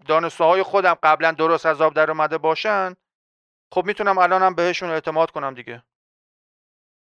دانسته 0.08 0.44
های 0.44 0.64
خودم 0.64 0.94
قبلا 1.04 1.32
درست 1.32 1.66
از 1.66 1.82
آب 1.82 1.94
در 1.94 2.12
اومده 2.12 2.38
باشن 2.38 2.94
خب 3.74 3.86
می‌تونم 3.86 4.18
الانم 4.18 4.56
بهشون 4.56 4.90
اعتماد 4.90 5.32
کنم 5.32 5.54
دیگه. 5.54 5.84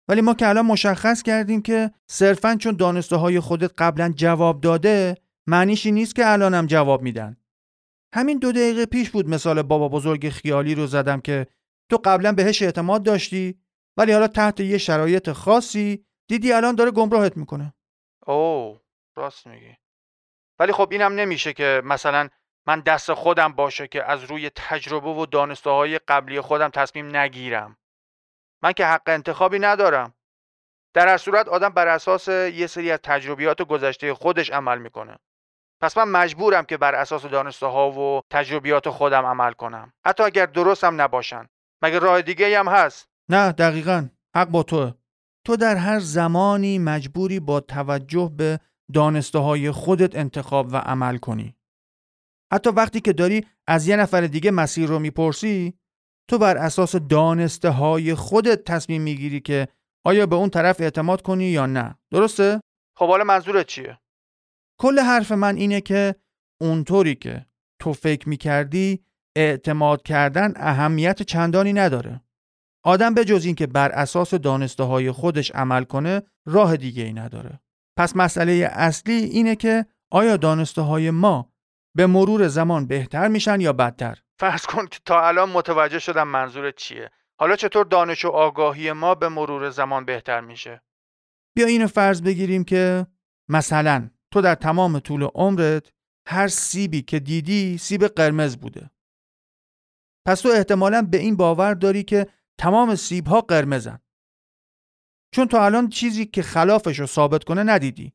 ولی 0.07 0.21
ما 0.21 0.33
که 0.33 0.47
الان 0.47 0.65
مشخص 0.65 1.23
کردیم 1.23 1.61
که 1.61 1.91
صرفا 2.07 2.55
چون 2.55 2.75
دانسته 2.75 3.15
های 3.15 3.39
خودت 3.39 3.71
قبلا 3.77 4.13
جواب 4.15 4.61
داده 4.61 5.17
معنیشی 5.47 5.91
نیست 5.91 6.15
که 6.15 6.31
الانم 6.31 6.65
جواب 6.65 7.01
میدن. 7.01 7.37
همین 8.15 8.39
دو 8.39 8.51
دقیقه 8.51 8.85
پیش 8.85 9.09
بود 9.09 9.29
مثال 9.29 9.61
بابا 9.61 9.89
بزرگ 9.89 10.29
خیالی 10.29 10.75
رو 10.75 10.87
زدم 10.87 11.21
که 11.21 11.47
تو 11.91 11.97
قبلا 12.05 12.31
بهش 12.31 12.61
اعتماد 12.61 13.03
داشتی 13.03 13.59
ولی 13.97 14.11
حالا 14.11 14.27
تحت 14.27 14.59
یه 14.59 14.77
شرایط 14.77 15.31
خاصی 15.31 16.05
دیدی 16.29 16.53
الان 16.53 16.75
داره 16.75 16.91
گمراهت 16.91 17.37
می‌کنه. 17.37 17.73
اوه 18.27 18.79
راست 19.17 19.47
میگی. 19.47 19.78
ولی 20.59 20.71
خب 20.71 20.87
اینم 20.91 21.13
نمیشه 21.13 21.53
که 21.53 21.81
مثلا 21.85 22.29
من 22.67 22.79
دست 22.79 23.13
خودم 23.13 23.53
باشه 23.53 23.87
که 23.87 24.03
از 24.03 24.23
روی 24.23 24.51
تجربه 24.55 25.09
و 25.09 25.25
دانسته 25.25 25.69
های 25.69 25.99
قبلی 25.99 26.41
خودم 26.41 26.69
تصمیم 26.69 27.15
نگیرم. 27.15 27.77
من 28.63 28.73
که 28.73 28.85
حق 28.85 29.01
انتخابی 29.07 29.59
ندارم. 29.59 30.13
در 30.93 31.07
هر 31.07 31.17
صورت 31.17 31.47
آدم 31.47 31.69
بر 31.69 31.87
اساس 31.87 32.27
یه 32.27 32.67
سری 32.67 32.91
از 32.91 32.99
تجربیات 33.03 33.61
گذشته 33.61 34.13
خودش 34.13 34.51
عمل 34.51 34.77
می‌کنه. 34.77 35.17
پس 35.81 35.97
من 35.97 36.07
مجبورم 36.07 36.65
که 36.65 36.77
بر 36.77 36.95
اساس 36.95 37.25
دانسته 37.25 37.65
ها 37.65 37.91
و 37.91 38.21
تجربیات 38.29 38.89
خودم 38.89 39.25
عمل 39.25 39.53
کنم. 39.53 39.93
حتی 40.05 40.23
اگر 40.23 40.45
درست 40.45 40.83
هم 40.83 41.01
نباشن. 41.01 41.47
مگه 41.81 41.99
راه 41.99 42.21
دیگه 42.21 42.59
هم 42.59 42.67
هست؟ 42.67 43.09
نه 43.29 43.51
دقیقا. 43.51 44.09
حق 44.35 44.47
با 44.47 44.63
تو 44.63 44.91
تو 45.45 45.55
در 45.55 45.75
هر 45.75 45.99
زمانی 45.99 46.79
مجبوری 46.79 47.39
با 47.39 47.59
توجه 47.59 48.31
به 48.37 48.59
دانسته 48.93 49.39
های 49.39 49.71
خودت 49.71 50.15
انتخاب 50.15 50.67
و 50.73 50.75
عمل 50.75 51.17
کنی 51.17 51.55
حتی 52.53 52.69
وقتی 52.69 53.01
که 53.01 53.13
داری 53.13 53.45
از 53.67 53.87
یه 53.87 53.95
نفر 53.95 54.21
دیگه 54.21 54.51
مسیر 54.51 54.89
رو 54.89 54.99
می‌پرسی 54.99 55.73
تو 56.29 56.37
بر 56.37 56.57
اساس 56.57 56.95
دانسته 56.95 57.69
های 57.69 58.15
خودت 58.15 58.63
تصمیم 58.63 59.01
می‌گیری 59.01 59.39
که 59.39 59.67
آیا 60.05 60.25
به 60.25 60.35
اون 60.35 60.49
طرف 60.49 60.81
اعتماد 60.81 61.21
کنی 61.21 61.45
یا 61.45 61.65
نه 61.65 61.95
درسته؟ 62.11 62.61
خب 62.97 63.07
حالا 63.07 63.23
منظورت 63.23 63.67
چیه؟ 63.67 63.99
کل 64.79 64.99
حرف 64.99 65.31
من 65.31 65.55
اینه 65.55 65.81
که 65.81 66.15
اونطوری 66.61 67.15
که 67.15 67.45
تو 67.81 67.93
فکر 67.93 68.29
می‌کردی 68.29 69.05
اعتماد 69.35 70.03
کردن 70.03 70.53
اهمیت 70.55 71.21
چندانی 71.21 71.73
نداره. 71.73 72.21
آدم 72.83 73.13
به 73.13 73.25
جز 73.25 73.45
اینکه 73.45 73.67
بر 73.67 73.91
اساس 73.91 74.33
دانسته 74.33 74.83
های 74.83 75.11
خودش 75.11 75.51
عمل 75.51 75.83
کنه 75.83 76.21
راه 76.45 76.77
دیگه 76.77 77.03
ای 77.03 77.13
نداره. 77.13 77.59
پس 77.99 78.15
مسئله 78.15 78.69
اصلی 78.71 79.13
اینه 79.13 79.55
که 79.55 79.85
آیا 80.11 80.37
دانسته 80.37 80.81
های 80.81 81.11
ما 81.11 81.53
به 81.95 82.07
مرور 82.07 82.47
زمان 82.47 82.87
بهتر 82.87 83.27
میشن 83.27 83.61
یا 83.61 83.73
بدتر؟ 83.73 84.17
فرض 84.39 84.65
کن 84.65 84.87
که 84.87 84.99
تا 85.05 85.27
الان 85.27 85.49
متوجه 85.49 85.99
شدم 85.99 86.27
منظورت 86.27 86.75
چیه. 86.75 87.11
حالا 87.39 87.55
چطور 87.55 87.85
دانش 87.85 88.25
و 88.25 88.29
آگاهی 88.29 88.91
ما 88.91 89.15
به 89.15 89.29
مرور 89.29 89.69
زمان 89.69 90.05
بهتر 90.05 90.41
میشه؟ 90.41 90.81
بیا 91.55 91.67
اینو 91.67 91.87
فرض 91.87 92.21
بگیریم 92.21 92.63
که 92.63 93.07
مثلا 93.49 94.09
تو 94.31 94.41
در 94.41 94.55
تمام 94.55 94.99
طول 94.99 95.23
عمرت 95.23 95.91
هر 96.27 96.47
سیبی 96.47 97.01
که 97.01 97.19
دیدی 97.19 97.77
سیب 97.77 98.07
قرمز 98.07 98.57
بوده. 98.57 98.89
پس 100.27 100.41
تو 100.41 100.49
احتمالا 100.49 101.01
به 101.01 101.17
این 101.17 101.35
باور 101.35 101.73
داری 101.73 102.03
که 102.03 102.27
تمام 102.59 102.95
سیب 102.95 103.27
ها 103.27 103.41
قرمزن. 103.41 103.99
چون 105.31 105.47
تو 105.47 105.57
الان 105.57 105.89
چیزی 105.89 106.25
که 106.25 106.41
خلافش 106.41 106.99
رو 106.99 107.05
ثابت 107.05 107.43
کنه 107.43 107.63
ندیدی. 107.63 108.13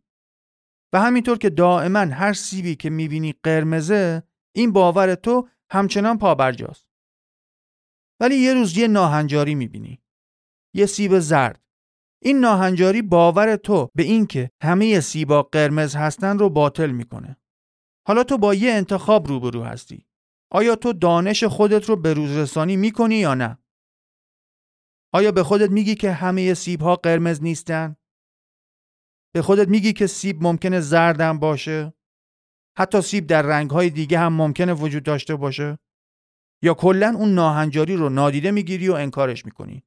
و 0.92 1.00
همینطور 1.00 1.38
که 1.38 1.50
دائما 1.50 1.98
هر 1.98 2.32
سیبی 2.32 2.76
که 2.76 2.90
می‌بینی 2.90 3.34
قرمزه 3.42 4.22
این 4.54 4.72
باور 4.72 5.14
تو 5.14 5.48
همچنان 5.70 6.18
پابرجاست. 6.18 6.88
ولی 8.20 8.36
یه 8.36 8.54
روز 8.54 8.78
یه 8.78 8.88
ناهنجاری 8.88 9.54
می‌بینی. 9.54 10.02
یه 10.74 10.86
سیب 10.86 11.18
زرد. 11.18 11.60
این 12.22 12.40
ناهنجاری 12.40 13.02
باور 13.02 13.56
تو 13.56 13.90
به 13.94 14.02
اینکه 14.02 14.50
همه 14.62 15.00
سیبا 15.00 15.42
قرمز 15.42 15.96
هستن 15.96 16.38
رو 16.38 16.50
باطل 16.50 16.90
می‌کنه. 16.90 17.36
حالا 18.06 18.24
تو 18.24 18.38
با 18.38 18.54
یه 18.54 18.72
انتخاب 18.72 19.28
روبرو 19.28 19.62
هستی. 19.62 20.06
آیا 20.50 20.76
تو 20.76 20.92
دانش 20.92 21.44
خودت 21.44 21.88
رو 21.88 21.96
به 21.96 22.14
روز 22.14 22.30
رسانی 22.30 22.76
می‌کنی 22.76 23.16
یا 23.16 23.34
نه؟ 23.34 23.58
آیا 25.14 25.32
به 25.32 25.42
خودت 25.42 25.70
میگی 25.70 25.94
که 25.94 26.12
همه 26.12 26.54
سیب 26.54 26.80
ها 26.82 26.96
قرمز 26.96 27.42
نیستن؟ 27.42 27.96
به 29.34 29.42
خودت 29.42 29.68
میگی 29.68 29.92
که 29.92 30.06
سیب 30.06 30.42
ممکنه 30.42 30.80
زردم 30.80 31.38
باشه؟ 31.38 31.94
حتی 32.78 33.00
سیب 33.00 33.26
در 33.26 33.42
رنگ 33.42 33.70
های 33.70 33.90
دیگه 33.90 34.18
هم 34.18 34.32
ممکنه 34.32 34.72
وجود 34.72 35.02
داشته 35.02 35.36
باشه؟ 35.36 35.78
یا 36.62 36.74
کلا 36.74 37.14
اون 37.16 37.34
ناهنجاری 37.34 37.96
رو 37.96 38.08
نادیده 38.08 38.50
می‌گیری 38.50 38.88
و 38.88 38.94
انکارش 38.94 39.44
می‌کنی؟ 39.44 39.84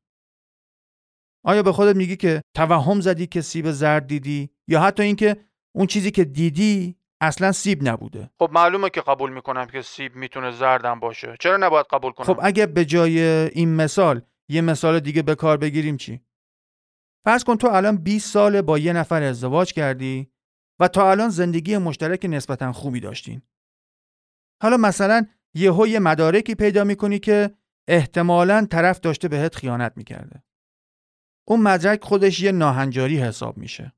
آیا 1.46 1.64
به 1.64 1.72
خودت 1.72 1.96
میگی 1.96 2.16
که 2.16 2.42
توهم 2.56 3.02
زدی 3.02 3.28
که 3.28 3.42
سیب 3.42 3.72
زرد 3.72 4.08
دیدی 4.08 4.50
یا 4.68 4.82
حتی 4.82 5.04
اینکه 5.04 5.46
اون 5.76 5.88
چیزی 5.88 6.12
که 6.12 6.26
دیدی 6.26 6.96
اصلا 7.22 7.52
سیب 7.52 7.88
نبوده 7.88 8.30
خب 8.40 8.50
معلومه 8.54 8.90
که 8.90 9.02
قبول 9.02 9.34
می‌کنم 9.34 9.66
که 9.66 9.82
سیب 9.82 10.16
می‌تونه 10.16 10.52
زردم 10.52 11.00
باشه 11.00 11.36
چرا 11.40 11.58
نباید 11.58 11.86
قبول 11.92 12.12
کنم 12.12 12.26
خب 12.26 12.40
اگه 12.44 12.66
به 12.66 12.86
جای 12.86 13.20
این 13.50 13.76
مثال 13.76 14.22
یه 14.50 14.62
مثال 14.62 15.00
دیگه 15.00 15.22
به 15.22 15.36
کار 15.36 15.58
بگیریم 15.58 15.98
چی؟ 15.98 16.22
فرض 17.26 17.44
کن 17.44 17.56
تو 17.56 17.68
الان 17.68 17.98
20 17.98 18.34
سال 18.34 18.62
با 18.62 18.78
یه 18.78 18.94
نفر 18.94 19.24
ازدواج 19.24 19.74
کردی 19.74 20.32
و 20.80 20.88
تا 20.88 21.12
الان 21.12 21.30
زندگی 21.30 21.78
مشترک 21.78 22.26
نسبتا 22.30 22.74
خوبی 22.74 23.00
داشتین. 23.00 23.42
حالا 24.62 24.78
مثلا 24.78 25.26
یهو 25.54 25.88
یه 25.88 26.00
مدارکی 26.00 26.56
پیدا 26.56 26.84
می‌کنی 26.84 27.20
که 27.20 27.56
احتمالا 27.88 28.68
طرف 28.72 29.00
داشته 29.00 29.28
بهت 29.28 29.56
خیانت 29.56 29.94
می‌کرده. 29.96 30.44
اون 31.48 31.62
مدرک 31.62 32.04
خودش 32.04 32.40
یه 32.40 32.52
ناهنجاری 32.52 33.18
حساب 33.18 33.58
میشه. 33.58 33.94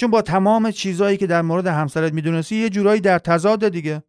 چون 0.00 0.10
با 0.10 0.22
تمام 0.22 0.70
چیزایی 0.70 1.16
که 1.16 1.26
در 1.26 1.42
مورد 1.42 1.66
همسرت 1.66 2.12
می‌دونستی 2.12 2.56
یه 2.56 2.70
جورایی 2.70 3.00
در 3.00 3.18
تضاد 3.18 3.68
دیگه. 3.68 4.02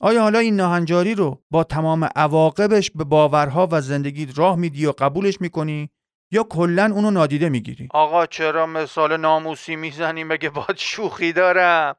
آیا 0.00 0.22
حالا 0.22 0.38
این 0.38 0.56
ناهنجاری 0.56 1.14
رو 1.14 1.42
با 1.50 1.64
تمام 1.64 2.08
عواقبش 2.16 2.90
به 2.90 3.04
باورها 3.04 3.68
و 3.72 3.80
زندگی 3.80 4.26
راه 4.36 4.56
میدی 4.56 4.86
و 4.86 4.92
قبولش 4.98 5.40
می‌کنی 5.40 5.90
یا 6.32 6.42
کلا 6.42 6.90
اونو 6.94 7.10
نادیده 7.10 7.48
می‌گیری؟ 7.48 7.88
آقا 7.90 8.26
چرا 8.26 8.66
مثال 8.66 9.16
ناموسی 9.16 9.76
می‌زنی؟ 9.76 10.24
مگه 10.24 10.50
باید 10.50 10.76
شوخی 10.76 11.32
دارم؟ 11.32 11.96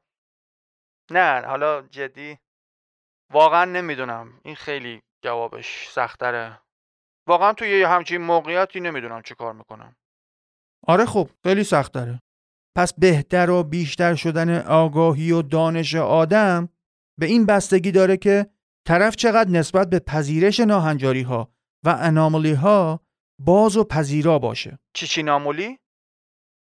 نه 1.12 1.42
حالا 1.42 1.82
جدی؟ 1.82 2.38
واقعا 3.34 3.66
نمی‌دونم. 3.66 4.40
این 4.44 4.56
خیلی 4.56 5.02
جوابش 5.24 5.88
سختره 5.90 6.60
واقعا 7.28 7.54
توی 7.54 7.80
یه 7.80 7.88
همچین 7.88 8.22
موقعیتی 8.22 8.80
نمی‌دونم 8.80 9.22
چه 9.22 9.36
کار 9.36 9.54
می‌کنم. 9.54 9.96
آره 10.88 11.06
خب 11.06 11.30
خیلی 11.44 11.64
سخت 11.64 11.92
داره 11.92 12.22
پس 12.78 12.94
بهتر 12.94 13.50
و 13.50 13.64
بیشتر 13.64 14.16
شدن 14.16 14.62
آگاهی 14.62 15.32
و 15.32 15.42
دانش 15.42 15.96
آدم 15.96 16.70
به 17.20 17.26
این 17.26 17.46
بستگی 17.46 17.92
داره 17.92 18.18
که 18.18 18.48
طرف 18.88 19.16
چقدر 19.16 19.50
نسبت 19.50 19.90
به 19.90 20.00
پذیرش 20.00 20.60
ناهنجاری 20.60 21.22
ها 21.22 21.52
و 21.86 21.98
اناملی 22.00 22.54
ها 22.54 23.02
باز 23.40 23.78
و 23.78 23.84
پذیرا 23.84 24.40
باشه. 24.40 24.80
چی 24.94 25.08
چی 25.08 25.24
نامولی؟ 25.24 25.80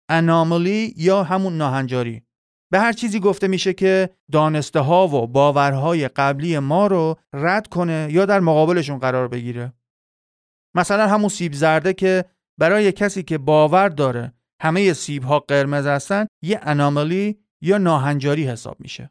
اناملی 0.08 0.94
یا 0.96 1.22
همون 1.22 1.56
ناهنجاری. 1.56 2.22
به 2.72 2.80
هر 2.80 2.92
چیزی 2.92 3.20
گفته 3.20 3.48
میشه 3.48 3.72
که 3.72 4.10
دانسته 4.32 4.80
ها 4.80 5.08
و 5.08 5.26
باورهای 5.26 6.08
قبلی 6.08 6.58
ما 6.58 6.86
رو 6.86 7.16
رد 7.32 7.66
کنه 7.66 8.08
یا 8.10 8.26
در 8.26 8.40
مقابلشون 8.40 8.98
قرار 8.98 9.28
بگیره. 9.28 9.72
مثلا 10.76 11.08
همون 11.08 11.28
سیب 11.28 11.52
زرده 11.52 11.92
که 11.92 12.24
برای 12.58 12.92
کسی 12.92 13.22
که 13.22 13.38
باور 13.38 13.88
داره 13.88 14.34
همه 14.62 14.92
سیب 14.92 15.24
ها 15.24 15.38
قرمز 15.38 15.86
هستن 15.86 16.26
یه 16.42 16.60
اناملی 16.62 17.38
یا 17.60 17.78
ناهنجاری 17.78 18.48
حساب 18.48 18.76
میشه. 18.80 19.10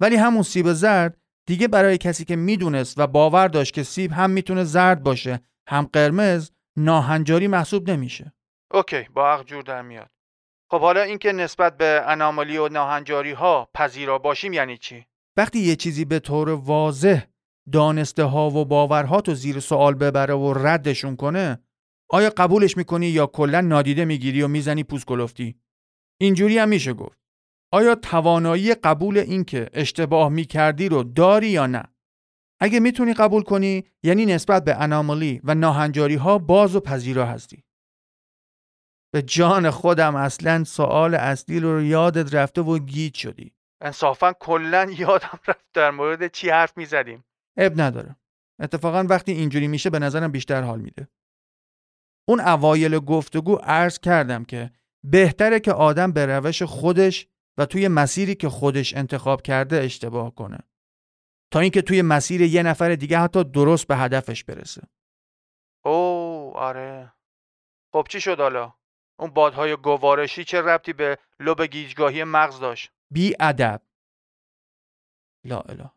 ولی 0.00 0.16
همون 0.16 0.42
سیب 0.42 0.72
زرد 0.72 1.20
دیگه 1.46 1.68
برای 1.68 1.98
کسی 1.98 2.24
که 2.24 2.36
می‌دونست 2.36 2.98
و 2.98 3.06
باور 3.06 3.48
داشت 3.48 3.74
که 3.74 3.82
سیب 3.82 4.12
هم 4.12 4.30
می‌تونه 4.30 4.64
زرد 4.64 5.02
باشه 5.02 5.40
هم 5.68 5.88
قرمز 5.92 6.50
ناهنجاری 6.76 7.46
محسوب 7.46 7.90
نمیشه. 7.90 8.32
اوکی 8.70 9.06
با 9.14 9.32
عقل 9.32 9.44
جور 9.44 9.62
در 9.62 9.82
میاد. 9.82 10.10
خب 10.70 10.80
حالا 10.80 11.02
اینکه 11.02 11.32
نسبت 11.32 11.76
به 11.76 12.02
انامالی 12.06 12.58
و 12.58 12.68
ناهنجاری 12.68 13.32
ها 13.32 13.68
پذیرا 13.74 14.18
باشیم 14.18 14.52
یعنی 14.52 14.76
چی؟ 14.76 15.06
وقتی 15.36 15.58
یه 15.58 15.76
چیزی 15.76 16.04
به 16.04 16.18
طور 16.18 16.48
واضح 16.48 17.22
دانسته 17.72 18.24
ها 18.24 18.50
و 18.50 18.64
باورها 18.64 19.20
تو 19.20 19.34
زیر 19.34 19.60
سوال 19.60 19.94
ببره 19.94 20.34
و 20.34 20.54
ردشون 20.56 21.16
کنه 21.16 21.58
آیا 22.10 22.30
قبولش 22.36 22.76
می‌کنی 22.76 23.06
یا 23.06 23.26
کلا 23.26 23.60
نادیده 23.60 24.04
می‌گیری 24.04 24.42
و 24.42 24.48
می‌زنی 24.48 24.84
پوست 24.84 25.06
کلفتی؟ 25.06 25.60
اینجوری 26.20 26.58
هم 26.58 26.68
میشه 26.68 26.92
گفت. 26.92 27.18
آیا 27.72 27.94
توانایی 27.94 28.74
قبول 28.74 29.18
اینکه 29.18 29.70
اشتباه 29.72 30.28
می‌کردی 30.28 30.88
رو 30.88 31.02
داری 31.02 31.48
یا 31.48 31.66
نه؟ 31.66 31.82
اگه 32.60 32.80
می‌تونی 32.80 33.14
قبول 33.14 33.42
کنی 33.42 33.84
یعنی 34.02 34.26
نسبت 34.26 34.64
به 34.64 34.82
انامالی 34.82 35.40
و 35.44 35.54
ناهنجاری 35.54 36.14
ها 36.14 36.38
باز 36.38 36.76
و 36.76 36.80
پذیرا 36.80 37.26
هستی. 37.26 37.64
به 39.12 39.22
جان 39.22 39.70
خودم 39.70 40.16
اصلا 40.16 40.64
سوال 40.64 41.14
اصلی 41.14 41.60
رو 41.60 41.82
یادت 41.82 42.34
رفته 42.34 42.60
و 42.60 42.78
گیج 42.78 43.14
شدی. 43.14 43.52
انصافا 43.80 44.32
کلا 44.32 44.90
یادم 44.98 45.38
رفت 45.48 45.66
در 45.74 45.90
مورد 45.90 46.32
چی 46.32 46.50
حرف 46.50 46.76
می‌زدیم. 46.76 47.24
اب 47.56 47.80
نداره. 47.80 48.16
اتفاقا 48.60 49.06
وقتی 49.10 49.32
اینجوری 49.32 49.68
میشه 49.68 49.90
به 49.90 49.98
نظرم 49.98 50.32
بیشتر 50.32 50.62
حال 50.62 50.80
میده. 50.80 51.08
اون 52.28 52.40
اوایل 52.40 52.98
گفتگو 52.98 53.56
عرض 53.56 53.98
کردم 53.98 54.44
که 54.44 54.70
بهتره 55.04 55.60
که 55.60 55.72
آدم 55.72 56.12
به 56.12 56.26
روش 56.26 56.62
خودش 56.62 57.26
و 57.58 57.66
توی 57.66 57.88
مسیری 57.88 58.34
که 58.34 58.48
خودش 58.48 58.94
انتخاب 58.94 59.42
کرده 59.42 59.76
اشتباه 59.76 60.34
کنه. 60.34 60.58
تا 61.52 61.60
اینکه 61.60 61.82
توی 61.82 62.02
مسیر 62.02 62.40
یه 62.40 62.62
نفر 62.62 62.94
دیگه 62.94 63.18
حتی 63.18 63.44
درست 63.44 63.86
به 63.86 63.96
هدفش 63.96 64.44
برسه. 64.44 64.82
او 65.84 66.52
آره. 66.56 67.12
خب 67.92 68.06
چی 68.10 68.20
شد 68.20 68.40
حالا؟ 68.40 68.74
اون 69.18 69.30
بادهای 69.30 69.76
گوارشی 69.76 70.44
چه 70.44 70.60
ربطی 70.60 70.92
به 70.92 71.18
لب 71.40 71.62
گیجگاهی 71.62 72.24
مغز 72.24 72.60
داشت؟ 72.60 72.90
بی 73.10 73.34
ادب 73.40 73.82
لا 75.44 75.60
اله 75.60 75.90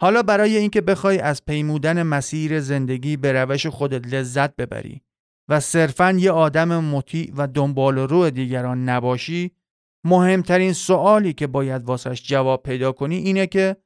حالا 0.00 0.22
برای 0.22 0.56
اینکه 0.56 0.80
بخوای 0.80 1.18
از 1.18 1.44
پیمودن 1.44 2.02
مسیر 2.02 2.60
زندگی 2.60 3.16
به 3.16 3.32
روش 3.32 3.66
خودت 3.66 4.06
لذت 4.06 4.56
ببری 4.56 5.02
و 5.48 5.60
صرفا 5.60 6.10
یه 6.10 6.30
آدم 6.30 6.84
مطیع 6.84 7.32
و 7.36 7.46
دنبال 7.46 7.98
رو 7.98 8.30
دیگران 8.30 8.88
نباشی 8.88 9.56
مهمترین 10.04 10.72
سوالی 10.72 11.32
که 11.32 11.46
باید 11.46 11.84
واسش 11.84 12.22
جواب 12.22 12.62
پیدا 12.62 12.92
کنی 12.92 13.16
اینه 13.16 13.46
که 13.46 13.76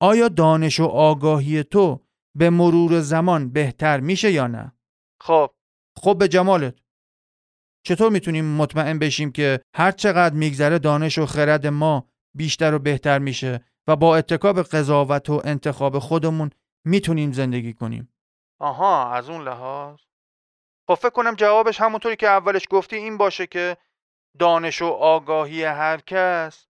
آیا 0.00 0.28
دانش 0.28 0.80
و 0.80 0.84
آگاهی 0.84 1.62
تو 1.62 2.06
به 2.36 2.50
مرور 2.50 3.00
زمان 3.00 3.52
بهتر 3.52 4.00
میشه 4.00 4.32
یا 4.32 4.46
نه؟ 4.46 4.72
خب. 5.20 5.50
خب 5.96 6.18
به 6.18 6.28
جمالت. 6.28 6.78
چطور 7.86 8.10
می‌تونیم 8.10 8.44
مطمئن 8.44 8.98
بشیم 8.98 9.32
که 9.32 9.60
هر 9.74 9.90
چقدر 9.90 10.34
میگذره 10.34 10.78
دانش 10.78 11.18
و 11.18 11.26
خرد 11.26 11.66
ما 11.66 12.08
بیشتر 12.36 12.74
و 12.74 12.78
بهتر 12.78 13.18
میشه 13.18 13.64
و 13.86 13.96
با 13.96 14.16
اتکاب 14.16 14.62
قضاوت 14.62 15.30
و 15.30 15.42
انتخاب 15.44 15.98
خودمون 15.98 16.50
می‌تونیم 16.86 17.32
زندگی 17.32 17.72
کنیم؟ 17.72 18.14
آها 18.60 19.12
از 19.12 19.30
اون 19.30 19.42
لحاظ. 19.42 20.00
خب 20.88 20.94
فکر 20.94 21.10
کنم 21.10 21.34
جوابش 21.34 21.80
همونطوری 21.80 22.16
که 22.16 22.28
اولش 22.28 22.62
گفتی 22.70 22.96
این 22.96 23.16
باشه 23.16 23.46
که 23.46 23.76
دانش 24.38 24.82
و 24.82 24.86
آگاهی 24.86 25.64
هر 25.64 26.00
کس. 26.00 26.66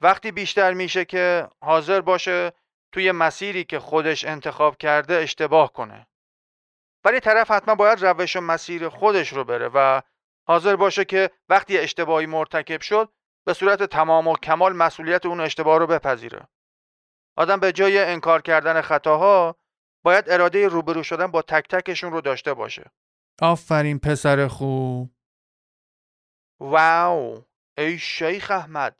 وقتی 0.00 0.32
بیشتر 0.32 0.72
میشه 0.72 1.04
که 1.04 1.48
حاضر 1.62 2.00
باشه 2.00 2.52
توی 2.92 3.12
مسیری 3.12 3.64
که 3.64 3.78
خودش 3.78 4.24
انتخاب 4.24 4.76
کرده 4.76 5.14
اشتباه 5.14 5.72
کنه. 5.72 6.06
ولی 7.04 7.20
طرف 7.20 7.50
حتما 7.50 7.74
باید 7.74 8.04
روش 8.04 8.36
و 8.36 8.40
مسیر 8.40 8.88
خودش 8.88 9.32
رو 9.32 9.44
بره 9.44 9.70
و 9.74 10.00
حاضر 10.48 10.76
باشه 10.76 11.04
که 11.04 11.30
وقتی 11.48 11.78
اشتباهی 11.78 12.26
مرتکب 12.26 12.80
شد 12.80 13.12
به 13.46 13.52
صورت 13.52 13.82
تمام 13.82 14.28
و 14.28 14.36
کمال 14.36 14.76
مسئولیت 14.76 15.26
اون 15.26 15.40
اشتباه 15.40 15.78
رو 15.78 15.86
بپذیره. 15.86 16.48
آدم 17.36 17.60
به 17.60 17.72
جای 17.72 17.98
انکار 17.98 18.42
کردن 18.42 18.80
خطاها 18.80 19.56
باید 20.04 20.30
اراده 20.30 20.68
روبرو 20.68 21.02
شدن 21.02 21.26
با 21.26 21.42
تک 21.42 21.68
تکشون 21.68 22.12
رو 22.12 22.20
داشته 22.20 22.54
باشه. 22.54 22.90
آفرین 23.42 23.98
پسر 23.98 24.48
خوب. 24.48 25.15
واو 26.60 27.42
ای 27.78 27.98
شیخ 27.98 28.50
احمد! 28.50 28.96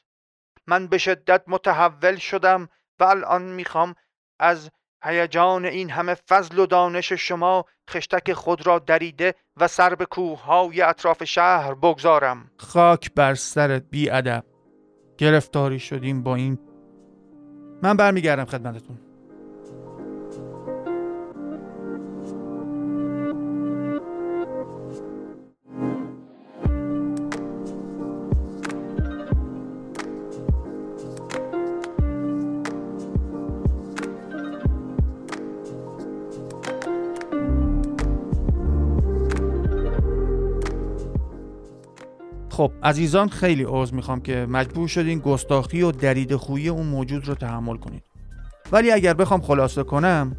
من 0.67 0.87
به 0.87 0.99
شدت 0.99 1.43
متحول 1.47 2.17
شدم 2.17 2.69
و 3.01 3.05
الان 3.05 3.43
می‌خوام 3.43 3.95
از 4.39 4.71
هیجان 5.05 5.65
این 5.65 5.91
همه 5.91 6.15
فضل 6.15 6.59
و 6.59 6.67
دانش 6.67 7.13
شما 7.13 7.65
خشتک 7.91 8.33
خود 8.33 8.67
را 8.67 8.79
دریده 8.79 9.35
و 9.57 9.69
سر 9.69 9.95
به 9.95 10.07
کوههای 10.07 10.83
اطراف 10.83 11.25
شهر 11.25 11.75
بگذارم. 11.75 12.51
خاک 12.57 13.15
بر 13.15 13.35
سرت 13.35 13.83
بی 13.91 14.11
ادب 14.11 14.45
گرفتاری 15.19 15.79
شدیم 15.79 16.23
با 16.23 16.35
این. 16.35 16.59
من 17.83 17.97
برمیگردم 17.97 18.45
خدمتتون. 18.45 19.06
خب 42.57 42.73
عزیزان 42.83 43.29
خیلی 43.29 43.63
عوض 43.63 43.93
می‌خوام 43.93 44.21
که 44.21 44.47
مجبور 44.49 44.89
شدین 44.89 45.19
گستاخی 45.19 45.83
و 45.83 45.93
درید 45.93 46.37
خویی 46.37 46.69
اون 46.69 46.87
موجود 46.87 47.29
رو 47.29 47.35
تحمل 47.35 47.77
کنید 47.77 48.03
ولی 48.73 48.91
اگر 48.91 49.15
بخوام 49.15 49.41
خلاصه 49.41 49.83
کنم 49.83 50.37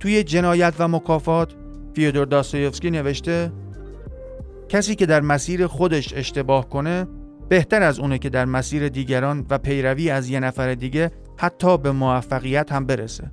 توی 0.00 0.22
جنایت 0.22 0.74
و 0.78 0.88
مکافات 0.88 1.54
فیودور 1.94 2.26
داستایوفسکی 2.26 2.90
نوشته 2.90 3.52
کسی 4.68 4.94
که 4.94 5.06
در 5.06 5.20
مسیر 5.20 5.66
خودش 5.66 6.14
اشتباه 6.14 6.68
کنه 6.68 7.06
بهتر 7.48 7.82
از 7.82 7.98
اونه 7.98 8.18
که 8.18 8.28
در 8.28 8.44
مسیر 8.44 8.88
دیگران 8.88 9.46
و 9.50 9.58
پیروی 9.58 10.10
از 10.10 10.30
یه 10.30 10.40
نفر 10.40 10.74
دیگه 10.74 11.10
حتی 11.36 11.78
به 11.78 11.92
موفقیت 11.92 12.72
هم 12.72 12.86
برسه. 12.86 13.30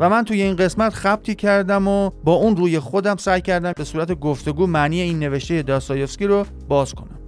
و 0.00 0.10
من 0.10 0.24
توی 0.24 0.42
این 0.42 0.56
قسمت 0.56 0.94
خبتی 0.94 1.34
کردم 1.34 1.88
و 1.88 2.10
با 2.24 2.32
اون 2.32 2.56
روی 2.56 2.78
خودم 2.78 3.16
سعی 3.16 3.40
کردم 3.40 3.72
به 3.76 3.84
صورت 3.84 4.12
گفتگو 4.12 4.66
معنی 4.66 5.00
این 5.00 5.18
نوشته 5.18 5.62
داستایوفسکی 5.62 6.26
رو 6.26 6.46
باز 6.68 6.94
کنم. 6.94 7.18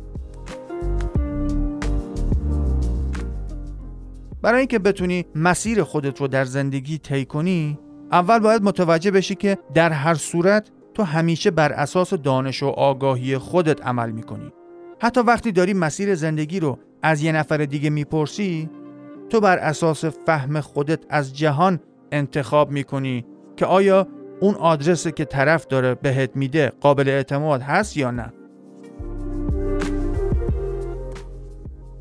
برای 4.43 4.59
اینکه 4.59 4.79
بتونی 4.79 5.25
مسیر 5.35 5.83
خودت 5.83 6.21
رو 6.21 6.29
در 6.29 6.45
زندگی 6.45 6.99
طی 6.99 7.25
کنی 7.25 7.79
اول 8.13 8.39
باید 8.39 8.63
متوجه 8.63 9.11
بشی 9.11 9.35
که 9.35 9.59
در 9.75 9.93
هر 9.93 10.15
صورت 10.15 10.71
تو 10.95 11.03
همیشه 11.03 11.51
بر 11.51 11.73
اساس 11.73 12.15
دانش 12.15 12.63
و 12.63 12.67
آگاهی 12.67 13.39
خودت 13.39 13.87
عمل 13.87 14.11
می‌کنی. 14.11 14.53
حتی 15.03 15.21
وقتی 15.21 15.53
داری 15.53 15.75
مسیر 15.75 16.15
زندگی 16.15 16.61
رو 16.61 16.79
از 17.03 17.23
یه 17.23 17.33
نفر 17.33 17.57
دیگه 17.57 17.91
می‌پرسی 17.91 18.71
تو 19.31 19.41
بر 19.41 19.59
اساس 19.59 20.05
فهم 20.05 20.61
خودت 20.61 21.01
از 21.09 21.37
جهان 21.37 21.81
انتخاب 22.13 22.71
می‌کنی 22.71 23.25
که 23.57 23.67
آیا 23.67 24.07
اون 24.41 24.55
آدرسی 24.55 25.13
که 25.13 25.25
طرف 25.25 25.67
داره 25.67 25.95
بهت 25.95 26.37
میده 26.37 26.73
قابل 26.81 27.09
اعتماد 27.09 27.63
هست 27.63 27.97
یا 27.97 28.11
نه؟ 28.11 28.33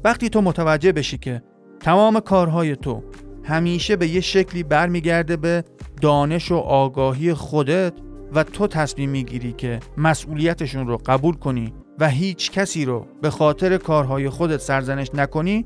وقتی 0.04 0.30
تو 0.30 0.41
متوجه 0.41 0.91
بشی 0.91 1.18
که 1.18 1.41
تمام 1.80 2.20
کارهای 2.20 2.76
تو 2.76 3.04
همیشه 3.44 3.96
به 3.96 4.08
یه 4.08 4.22
شکلی 4.22 4.63
برمیگرده 4.63 5.38
به 5.38 5.63
دانش 6.02 6.52
و 6.52 6.56
آگاهی 6.56 7.34
خودت 7.34 7.94
و 8.34 8.44
تو 8.44 8.68
تصمیم 8.68 9.10
می‌گیری 9.10 9.54
که 9.54 9.80
مسئولیتشون 9.98 10.88
رو 10.88 10.98
قبول 11.06 11.36
کنی 11.36 11.74
و 12.00 12.10
هیچ 12.10 12.52
کسی 12.52 12.86
رو 12.86 13.06
به 13.22 13.30
خاطر 13.30 13.78
کارهای 13.78 14.30
خودت 14.30 14.60
سرزنش 14.60 15.10
نکنی 15.13 15.65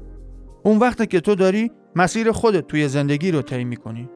اون 0.63 0.78
وقت 0.78 1.10
که 1.10 1.19
تو 1.19 1.36
داری 1.36 1.71
مسیر 1.95 2.32
خودت 2.32 2.67
توی 2.67 2.88
زندگی 2.88 3.32
رو 3.32 3.41
طی 3.41 3.63
می‌کنی. 3.63 4.10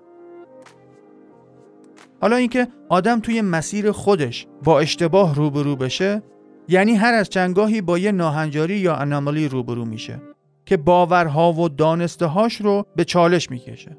حالا 2.23 2.35
اینکه 2.35 2.67
آدم 2.89 3.19
توی 3.19 3.41
مسیر 3.41 3.91
خودش 3.91 4.47
با 4.63 4.79
اشتباه 4.79 5.35
روبرو 5.35 5.75
بشه 5.75 6.21
یعنی 6.67 6.95
هر 6.95 7.13
از 7.13 7.29
چنگاهی 7.29 7.81
با 7.81 7.97
یه 7.97 8.11
ناهنجاری 8.11 8.77
یا 8.77 8.95
انامالی 8.95 9.47
روبرو 9.47 9.85
میشه 9.85 10.21
که 10.65 10.77
باورها 10.77 11.53
و 11.53 11.69
دانسته 11.69 12.25
هاش 12.25 12.55
رو 12.55 12.85
به 12.95 13.05
چالش 13.05 13.51
می‌کشه. 13.51 13.97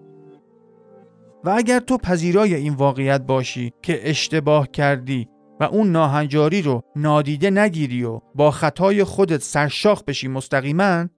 و 1.44 1.50
اگر 1.50 1.80
تو 1.80 1.98
پذیرای 1.98 2.54
این 2.54 2.74
واقعیت 2.74 3.20
باشی 3.20 3.72
که 3.82 4.10
اشتباه 4.10 4.68
کردی 4.68 5.28
و 5.60 5.64
اون 5.64 5.92
ناهنجاری 5.92 6.62
رو 6.62 6.82
نادیده 6.96 7.50
نگیری 7.50 8.04
و 8.04 8.20
با 8.34 8.50
خطای 8.50 9.04
خودت 9.04 9.42
سرشاخ 9.42 10.02
بشی 10.02 10.28
مستقیما 10.28 11.08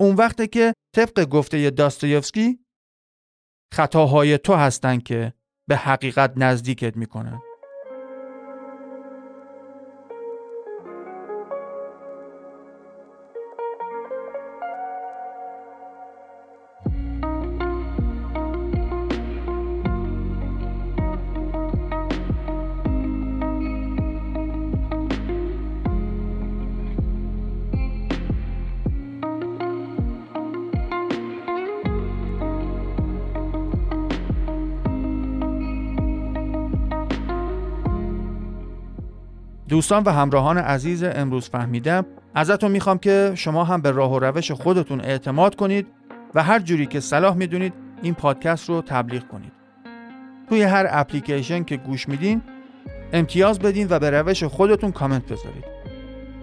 اون 0.00 0.14
وقته 0.14 0.46
که 0.46 0.74
طبق 0.94 1.24
گفته 1.24 1.70
داستایوفسکی 1.70 2.58
خطاهای 3.74 4.38
تو 4.38 4.54
هستن 4.54 4.98
که 4.98 5.32
به 5.68 5.76
حقیقت 5.76 6.32
نزدیکت 6.36 6.96
می‌کنن. 6.96 7.40
دوستان 39.68 40.02
و 40.02 40.10
همراهان 40.10 40.58
عزیز 40.58 41.02
امروز 41.02 41.48
فهمیدم 41.48 42.06
ازتون 42.34 42.70
می‌خوام 42.70 42.98
که 42.98 43.32
شما 43.34 43.64
هم 43.64 43.80
به 43.80 43.90
راه 43.90 44.12
و 44.12 44.18
روش 44.18 44.52
خودتون 44.52 45.00
اعتماد 45.00 45.54
کنید 45.54 45.86
و 46.34 46.42
هر 46.42 46.58
جوری 46.58 46.86
که 46.86 47.00
صلاح 47.00 47.36
می‌دونید 47.36 47.72
این 48.02 48.14
پادکست 48.14 48.68
رو 48.68 48.82
تبلیغ 48.82 49.28
کنید. 49.28 49.52
توی 50.48 50.62
هر 50.62 50.86
اپلیکیشن 50.90 51.64
که 51.64 51.76
گوش 51.76 52.08
میدین 52.08 52.42
امتیاز 53.12 53.58
بدین 53.58 53.86
و 53.90 53.98
به 53.98 54.10
روش 54.10 54.44
خودتون 54.44 54.92
کامنت 54.92 55.24
بذارید 55.24 55.64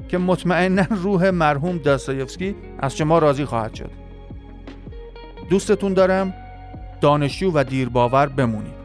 که 0.08 0.18
مطمئنا 0.18 0.86
روح 0.90 1.30
مرحوم 1.30 1.78
داستایفسکی 1.78 2.56
از 2.80 2.98
شما 2.98 3.20
راضی 3.20 3.46
خواهد 3.46 3.74
شد. 3.74 3.92
دوستتون 5.50 5.94
دارم. 5.94 6.34
دانشجو 7.02 7.52
و 7.54 7.64
دیرباور 7.64 8.28
بمونید. 8.28 8.85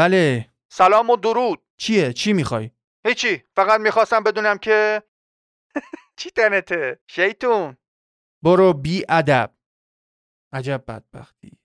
بله. 0.00 0.50
سلام 0.72 1.10
و 1.10 1.16
درود. 1.16 1.62
چیه؟ 1.76 2.12
چی 2.12 2.32
می‌خوای؟ 2.32 2.70
هیچی. 3.06 3.44
فقط 3.56 3.80
می‌خواستم 3.80 4.22
بدونم 4.22 4.58
که 4.58 5.02
چی 6.18 6.30
تنته؟ 6.30 7.00
شیطون. 7.10 7.76
برو 8.44 8.72
بی 8.72 9.04
ادب 9.08 9.54
عجب 10.52 10.84
بدبختی. 10.88 11.58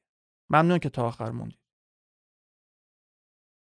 ممنون 0.50 0.80
که 0.80 0.90
تا 0.90 1.08
آخر 1.08 1.32
موندی. 1.32 1.60